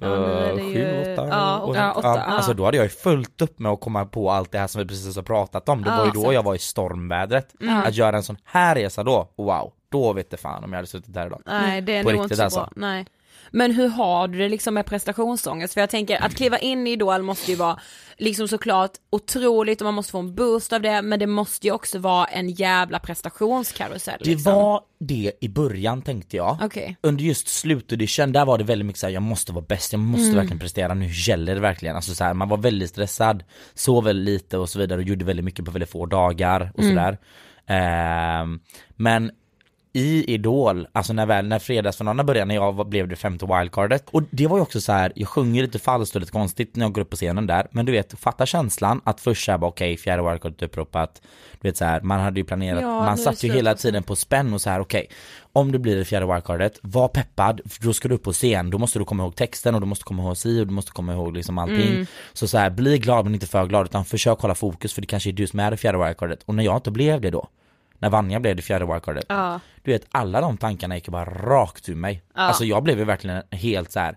[0.00, 3.58] Eh, ju- Sju, åtta, ja, åtta, åtta, ja, Alltså då hade jag ju fullt upp
[3.58, 5.82] med att komma på allt det här som vi precis har pratat om.
[5.82, 7.54] Det var ju då jag var i stormvädret.
[7.84, 10.88] Att göra en sån här resa då, wow, då vet det fan om jag hade
[10.88, 11.42] suttit där idag.
[11.46, 12.60] Nej det är På nog riktigt inte så alltså.
[12.60, 12.68] bra.
[12.88, 13.06] Nej.
[13.50, 15.74] Men hur har du det liksom med prestationsångest?
[15.74, 17.80] För jag tänker att kliva in i Idol måste ju vara
[18.16, 21.72] liksom såklart otroligt och man måste få en boost av det men det måste ju
[21.72, 24.20] också vara en jävla prestationskarusell.
[24.24, 24.54] Det liksom.
[24.54, 26.58] var det i början tänkte jag.
[26.62, 26.96] Okej.
[27.00, 30.36] Under just slutaudition, där var det väldigt mycket såhär, jag måste vara bäst, jag måste
[30.36, 31.96] verkligen prestera, nu gäller det verkligen.
[31.96, 35.24] Alltså så här, man var väldigt stressad, sov väldigt lite och så vidare och gjorde
[35.24, 37.18] väldigt mycket på väldigt få dagar och sådär.
[37.66, 38.60] Ehm,
[38.96, 39.30] men
[39.92, 44.04] i Idol, alltså när väl, när fredagsfinalen började, när jag blev det femte wildcardet.
[44.10, 46.84] Och det var ju också så här, jag sjunger lite falskt och lite konstigt när
[46.84, 47.66] jag går upp på scenen där.
[47.70, 51.22] Men du vet, fatta känslan att först såhär bara okej, fjärde wildcardet uppropat.
[51.60, 54.16] Du vet så här, man hade ju planerat, Ja, man satt ju hela tiden på
[54.16, 55.06] spänn och så här okej,
[55.52, 58.70] om det blir det fjärde wildcardet, var peppad, för då ska du upp på scen,
[58.70, 60.92] då måste du komma ihåg texten och du måste komma ihåg si och du måste
[60.92, 62.06] komma ihåg liksom allting.
[62.32, 65.06] Så så här, bli glad men inte för glad utan försök hålla fokus för det
[65.06, 66.42] kanske är du som är det fjärde wildcardet.
[66.44, 67.48] Och när jag inte blev det då,
[68.00, 69.60] när Vanja blev det fjärde wildcardet, Ja.
[69.82, 72.22] du vet alla de tankarna gick bara rakt ur mig.
[72.34, 74.16] Alltså jag blev ju verkligen helt så här.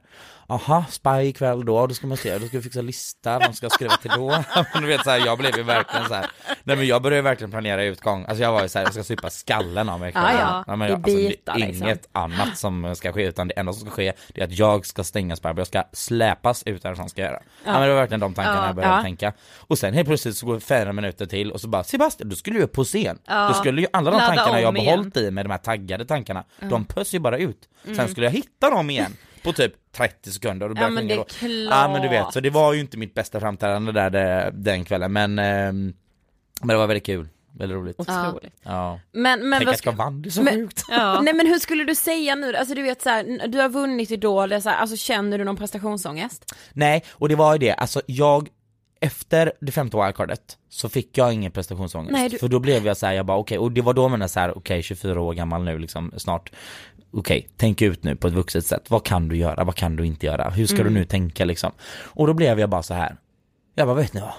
[0.54, 3.66] Aha, spy ikväll då, då ska man se, då ska vi fixa lista, vem ska
[3.66, 4.30] jag skriva till då?
[4.74, 6.26] Men du vet så här, jag blev ju verkligen så här.
[6.64, 9.04] Nej men jag började verkligen planera utgång, alltså jag var ju så här, jag ska
[9.04, 10.36] supa skallen av mig ikväll.
[10.40, 10.76] Ja, ja.
[10.76, 11.88] men I jag, alltså, det är liksom.
[11.88, 14.86] inget annat som ska ske, utan det enda som ska ske, det är att jag
[14.86, 17.40] ska stänga Spybar, jag ska släpas ut där som ska göra.
[17.66, 17.72] Ja.
[17.72, 19.02] men det var verkligen de tankarna jag började Ja.
[19.02, 19.34] tänka.
[19.60, 22.36] Och sen helt plötsligt så går det fyra minuter till och så bara Sebastian, du
[22.36, 23.20] skulle ju upp på scen.
[23.48, 26.44] Då skulle ju alla de Ladda tankarna jag behållit i med de här taggade tankarna,
[26.70, 27.70] de pös ju bara ut.
[27.96, 31.08] Sen skulle jag hitta dem igen på typ 30 sekunder och då Ja, började men
[31.08, 31.78] jag det är klart.
[31.82, 34.86] Ja men du vet, så det var ju inte mitt bästa framträdande där det, den
[34.86, 35.94] kvällen men ehm,
[36.62, 37.28] Men det var väldigt kul,
[37.58, 38.00] väldigt roligt.
[38.00, 38.54] Otroligt.
[38.64, 39.00] Ja.
[39.12, 40.84] Men, men Tänk vad att jag vann, det är så Men- sjukt.
[41.22, 44.12] Nej men hur skulle du säga nu, alltså du vet så här, du har vunnit
[44.12, 46.56] Idol, det så här, alltså känner du någon prestationsångest?
[46.74, 48.50] Nej, och det var ju det, alltså jag
[49.00, 52.12] efter det femte wildcardet så fick jag ingen prestationsångest.
[52.12, 54.02] Nej, du- För då blev jag så här, jag bara okej, och det var då
[54.02, 56.52] jag menade så här, okej 24 år gammal nu liksom snart.
[57.14, 58.90] Okej, tänk ut nu på ett vuxet sätt.
[58.90, 59.64] Vad kan du göra?
[59.64, 60.50] Vad kan du inte göra?
[60.50, 61.72] Hur ska du nu tänka liksom?
[62.04, 63.16] Och då blev jag bara så här.
[63.76, 64.34] Jag bara, vet ni vad?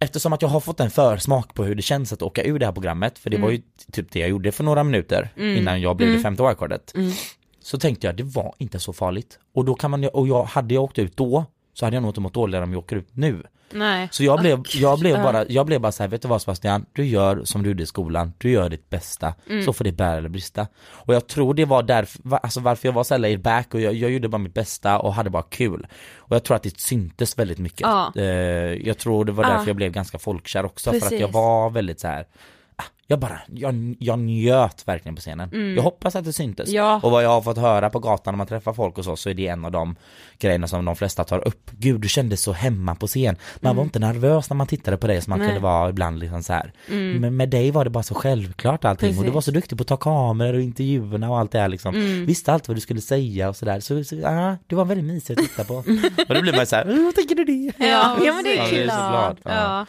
[0.00, 2.66] Eftersom att jag har fått en försmak på hur det känns att åka ur det
[2.66, 3.62] här programmet, för det var ju
[3.92, 6.94] typ det jag gjorde för några minuter innan jag blev det femte wildcardet.
[7.60, 9.38] Så tänkte jag, det var inte så farligt.
[9.54, 11.44] Och då kan man, och jag, hade jag åkt ut då,
[11.74, 13.42] så hade jag nog inte mått dåligare om jag åker ut nu.
[13.74, 14.08] Nej.
[14.10, 16.86] Så jag blev, jag blev bara, jag blev bara så här, vet du vad Sebastian,
[16.92, 20.16] du gör som du gjorde i skolan, du gör ditt bästa, så får det bära
[20.16, 20.66] eller brista.
[20.84, 23.80] Och jag tror det var därför, alltså varför jag var så här laid back och
[23.80, 25.86] jag, jag gjorde bara mitt bästa och hade bara kul.
[26.16, 27.80] Och jag tror att det syntes väldigt mycket.
[27.80, 28.12] Ja.
[28.16, 28.22] Eh,
[28.86, 29.66] jag tror det var därför Ja.
[29.66, 31.20] jag blev ganska folkkär också, för att Precis.
[31.20, 32.26] jag var väldigt så här.
[32.82, 35.74] Ah, Jag bara, jag, jag njöt verkligen på scenen.
[35.76, 36.68] Jag hoppas att det syntes.
[36.70, 37.00] Ja.
[37.02, 39.30] Och vad jag har fått höra på gatan när man träffar folk och så, så
[39.30, 39.96] är det en av de
[40.38, 41.70] grejerna som de flesta tar upp.
[41.78, 43.36] Gud, du kändes så hemma på scen.
[43.60, 45.48] Man var inte nervös när man tittade på dig som man Nej.
[45.48, 46.72] kunde vara ibland liksom så här.
[47.18, 49.34] Men med dig var det bara så självklart allting och du Precis.
[49.34, 51.94] var så duktig på att ta kameror och intervjuerna och allt det här liksom.
[52.26, 53.80] Visste allt vad du skulle säga och sådär.
[53.80, 55.74] Så, så ja, det var väldigt mysigt att titta på.
[56.28, 57.72] och då blir man så här, "Åh, vad tänker du det?
[57.86, 59.36] Ja, ja men det Ja, är det är klart.
[59.36, 59.56] så glad.
[59.56, 59.86] Ja.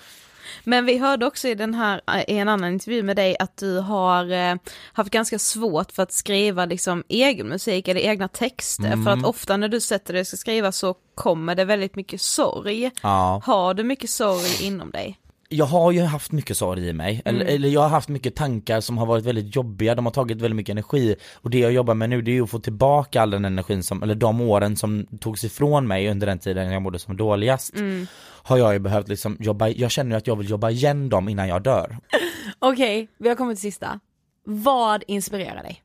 [0.63, 3.57] Men vi hörde också i den här, eh, i en annan intervju med dig att
[3.57, 4.55] du har eh,
[4.93, 8.85] haft ganska svårt för att skriva liksom egen musik eller egna texter.
[8.85, 9.03] Mm.
[9.03, 12.21] För att ofta när du sätter dig och ska skriva så kommer det väldigt mycket
[12.21, 12.91] sorg.
[13.01, 13.41] Ja.
[13.45, 15.19] Har du mycket sorg inom dig?
[15.55, 17.55] Jag har ju haft mycket sorg i mig, eller, Mm.
[17.55, 20.55] eller jag har haft mycket tankar som har varit väldigt jobbiga, de har tagit väldigt
[20.55, 23.29] mycket energi och det jag jobbar med nu det är ju att få tillbaka all
[23.31, 26.99] den energin som, eller de åren som togs ifrån mig under den tiden jag mådde
[26.99, 28.07] som dåligast Mm.
[28.43, 31.29] har jag ju behövt liksom jobba, jag känner ju att jag vill jobba igen dem
[31.29, 31.97] innan jag dör.
[32.59, 33.99] Okej, vi har kommit till sista.
[34.45, 35.83] Vad inspirerar dig?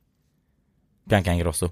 [1.09, 1.69] Bianca Ingrosso.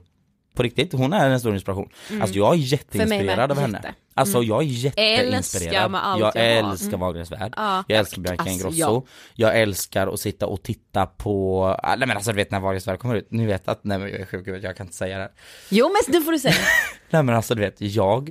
[0.58, 1.90] På riktigt, hon är en stor inspiration.
[2.10, 2.22] Mm.
[2.22, 3.78] Alltså jag är jätteinspirerad av henne.
[3.78, 3.94] jätte.
[4.14, 4.50] Alltså Mm.
[4.50, 5.92] jag är jätteinspirerad.
[5.94, 7.00] Jag jag älskar Mm.
[7.00, 7.54] Wahlgrens värld.
[7.56, 7.84] Ja.
[7.88, 8.78] Jag älskar Bianca Alltså, Ingrosso.
[8.80, 9.04] ja.
[9.36, 12.88] Jag älskar att sitta och titta på, ah, nej men alltså du vet när Wahlgrens
[12.88, 15.16] värld kommer ut, ni vet att, nej men jag är sjuk, jag kan inte säga
[15.18, 15.32] det här.
[15.70, 16.56] Jo men nu får du säga.
[17.10, 18.30] Nej men alltså du vet, jag,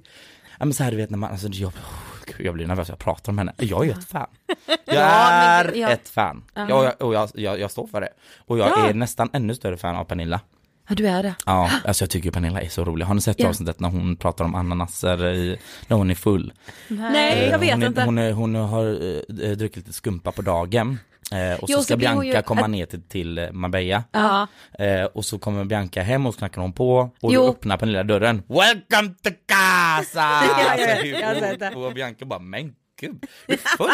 [0.58, 1.72] ja men så här du vet när man, alltså jag,
[2.38, 3.52] jag blir nervös jag pratar om henne.
[3.56, 4.26] Jag är ju ett fan.
[4.84, 5.88] Jag Ja, är men- ja.
[5.88, 6.44] ett fan.
[6.54, 8.08] Ja, och jag, och jag, jag, jag står för det.
[8.38, 8.88] Och jag Ja.
[8.88, 10.40] är nästan ännu större fan av Pernilla.
[10.88, 11.34] Ja du är det.
[11.46, 13.04] Ja, alltså jag tycker Pernilla är så rolig.
[13.06, 13.48] Har ni sett Ja.
[13.48, 15.58] avsnittet när hon pratar om ananaser i,
[15.88, 16.52] när hon är full?
[16.88, 18.02] Nej, Eh, jag vet hon är, inte.
[18.04, 18.86] Hon, är, hon har
[19.44, 20.98] eh, druckit lite skumpa på dagen.
[21.32, 24.04] Eh, och Jo, så så ska hon Bianca ju- komma ner till, till Marbella.
[24.12, 24.46] Ja.
[24.78, 27.42] Eh, och så kommer Bianca hem och så knackar hon på och Jo.
[27.42, 28.42] då öppnar Pernilla dörren.
[28.48, 30.20] Welcome to casa!
[31.20, 31.40] Ja, hon.
[31.40, 31.74] sett det.
[31.74, 33.26] och Bianca bara, men gud,
[33.76, 33.90] full.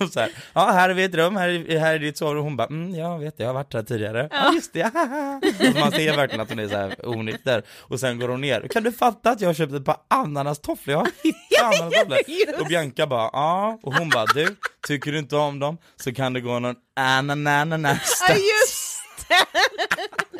[0.00, 2.44] och så här, ja här är vi ett rum, här är, här är ditt sovrum.
[2.44, 4.28] Hon bara, mm, jag vet det, jag har varit här tidigare.
[4.30, 4.84] Ja, just det,
[5.68, 7.62] och man ser verkligen att hon är så här onykter.
[7.78, 10.92] Och sen går hon ner, kan du fatta att jag har köpt ett par ananastofflor?
[10.92, 12.60] Jag har hittat ananastofflor.
[12.60, 16.32] Och Bianca bara, ja, och hon bara, du, tycker du inte om dem så kan
[16.32, 18.90] det gå någon anananas Ja just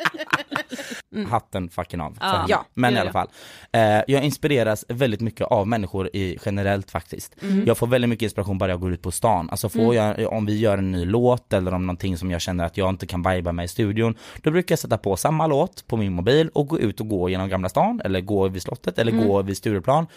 [1.29, 2.65] hatten fucking av för Ja.
[2.73, 3.27] Men i alla fall,
[3.71, 7.35] eh, jag inspireras väldigt mycket av människor i, generellt faktiskt.
[7.41, 7.65] Mm.
[7.67, 9.49] Jag får väldigt mycket inspiration bara jag går ut på stan.
[9.49, 10.15] Alltså får Mm.
[10.21, 12.89] jag, om vi gör en ny låt eller om någonting som jag känner att jag
[12.89, 16.13] inte kan viba med i studion, då brukar jag sätta på samma låt på min
[16.13, 19.27] mobil och gå ut och gå genom Gamla stan eller gå vid slottet eller Mm.
[19.27, 20.07] gå vid Stureplan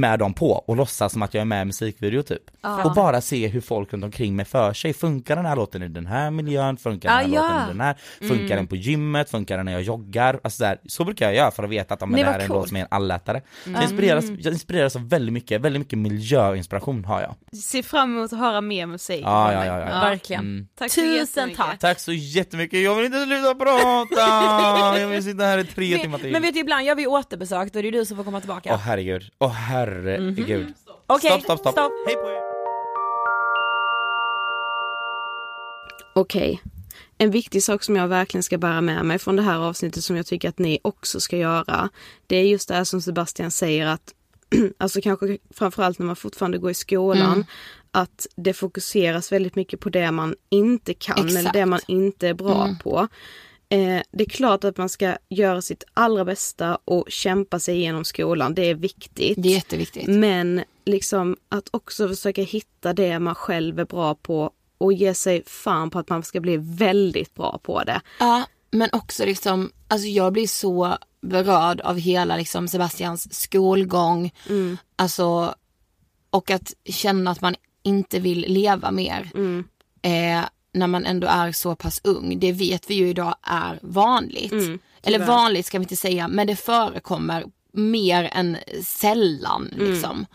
[0.00, 2.42] med dem på och låtsas som att jag är med i musikvideo typ.
[2.62, 2.84] Ja.
[2.84, 4.92] Och bara se hur folk runt omkring mig för sig.
[4.94, 6.76] Funkar den här låten i den här miljön?
[6.76, 7.42] Funkar den här Ah, ja.
[7.52, 7.96] låten i den här?
[8.18, 8.56] Funkar Mm.
[8.56, 9.30] den på gymmet?
[9.30, 10.40] Funkar den när jag joggar?
[10.44, 12.42] Alltså så, här, så brukar jag göra för att veta att Nej, det här är
[12.42, 13.40] en låt som är en allätare.
[13.66, 13.74] Mm.
[13.74, 17.58] jag, inspireras, jag inspireras av väldigt mycket, väldigt mycket miljöinspiration har jag.
[17.58, 19.20] Se fram emot att höra mer musik.
[19.24, 19.86] Ja, ja, ja, ja.
[19.86, 20.42] Verkligen.
[20.42, 20.66] Mm.
[20.78, 21.56] Tack så Tusen jättemycket.
[21.58, 21.78] tack.
[21.78, 24.98] Tack så jättemycket, jag vill inte sluta prata!
[25.00, 26.32] Jag vill sitta här i tre timmar till.
[26.32, 28.70] Men vet du ibland gör vi återbesök då är det du som får komma tillbaka.
[28.72, 29.85] Åh herregud, åh herregud.
[29.86, 31.72] Okej, Stopp, stopp, stopp.
[31.72, 31.92] stopp.
[32.06, 32.40] Hej på er!
[36.14, 36.62] Okej.
[37.18, 40.16] En viktig sak som jag verkligen ska bära med mig från det här avsnittet som
[40.16, 41.88] jag tycker att ni också ska göra.
[42.26, 44.14] Det är just det här som Sebastian säger att,
[44.78, 47.44] alltså kanske framförallt när man fortfarande går i skolan, Mm.
[47.90, 51.52] att det fokuseras väldigt mycket på det man inte kan eller Exakt.
[51.54, 52.78] det man inte är bra Mm.
[52.78, 53.08] på.
[53.68, 58.04] Eh, det är klart att man ska göra sitt allra bästa och kämpa sig igenom
[58.04, 59.42] skolan, det är viktigt.
[59.42, 60.06] Det är jätteviktigt.
[60.06, 65.42] Men liksom att också försöka hitta det man själv är bra på och ge sig
[65.46, 68.00] fan på att man ska bli väldigt bra på det.
[68.20, 74.32] Ja, men också liksom, alltså jag blir så berörd av hela liksom Sebastians skolgång.
[74.48, 74.76] Mm.
[74.96, 75.54] Alltså,
[76.30, 79.30] och att känna att man inte vill leva mer.
[79.34, 79.64] Mm.
[80.02, 80.44] Eh,
[80.76, 82.38] när man ändå är så pass ung.
[82.38, 84.52] Det vet vi ju idag är vanligt.
[84.52, 89.90] Mm, Eller vanligt ska vi inte säga, men det förekommer mer än sällan Mm.
[89.92, 90.26] liksom.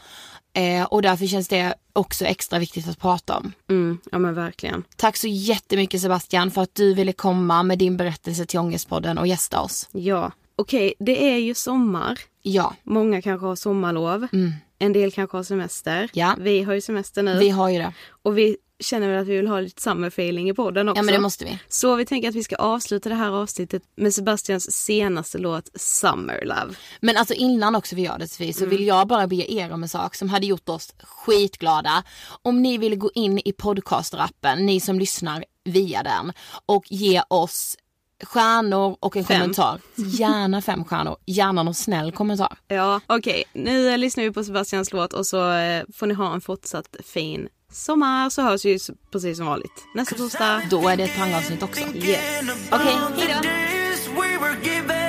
[0.53, 3.51] Eh, och därför känns det också extra viktigt att prata om.
[3.69, 4.83] Mm, ja men verkligen.
[4.95, 9.27] Tack så jättemycket Sebastian för att du ville komma med din berättelse till Ångestpodden och
[9.27, 9.89] gästa oss.
[9.91, 12.19] Ja, okej det är ju sommar.
[12.41, 14.27] Ja, Många kanske har sommarlov.
[14.33, 14.51] mm.
[14.79, 16.09] En del kanske har semester.
[16.13, 16.35] Ja.
[16.39, 17.37] Vi har ju semester nu.
[17.39, 17.93] vi har ju det.
[18.21, 20.99] Och vi känner väl att vi vill ha lite summer feeling i podden också.
[20.99, 21.59] Ja men det måste vi.
[21.69, 26.41] Så vi tänker att vi ska avsluta det här avsnittet med Sebastians senaste låt Summer
[26.45, 26.75] Love.
[27.01, 28.69] Men alltså innan också vi gör det Sofie, så Mm.
[28.77, 32.03] vill jag bara be er om en sak som hade gjort oss skitglada.
[32.41, 36.33] Om ni vill gå in i podcastrappen, ni som lyssnar via den
[36.65, 37.77] och ge oss
[38.23, 39.39] stjärnor och en Fem.
[39.41, 39.79] kommentar.
[39.95, 42.57] Gärna fem stjärnor, gärna någon snäll kommentar.
[42.67, 43.43] Ja, okej.
[43.53, 46.95] Nu eh, lyssnar vi på Sebastians låt och så eh, får ni ha en fortsatt
[47.05, 48.79] fin sommar så hörs vi
[49.11, 50.61] precis som vanligt nästa torsdag.
[50.69, 51.81] Då är det ett pangavsnitt också.
[51.81, 52.43] Yes.
[52.71, 55.00] Okej, hejdå!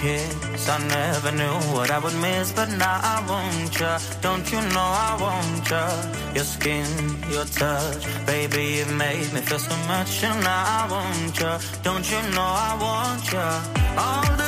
[0.00, 0.68] Kiss.
[0.68, 3.98] I never knew what I would miss, but now I want ya.
[4.20, 5.84] Don't you know I want ya?
[6.34, 6.88] Your skin,
[7.30, 11.58] your touch, baby, it made me feel so much, and now I want ya.
[11.82, 13.46] Don't you know I want ya?
[14.04, 14.47] All the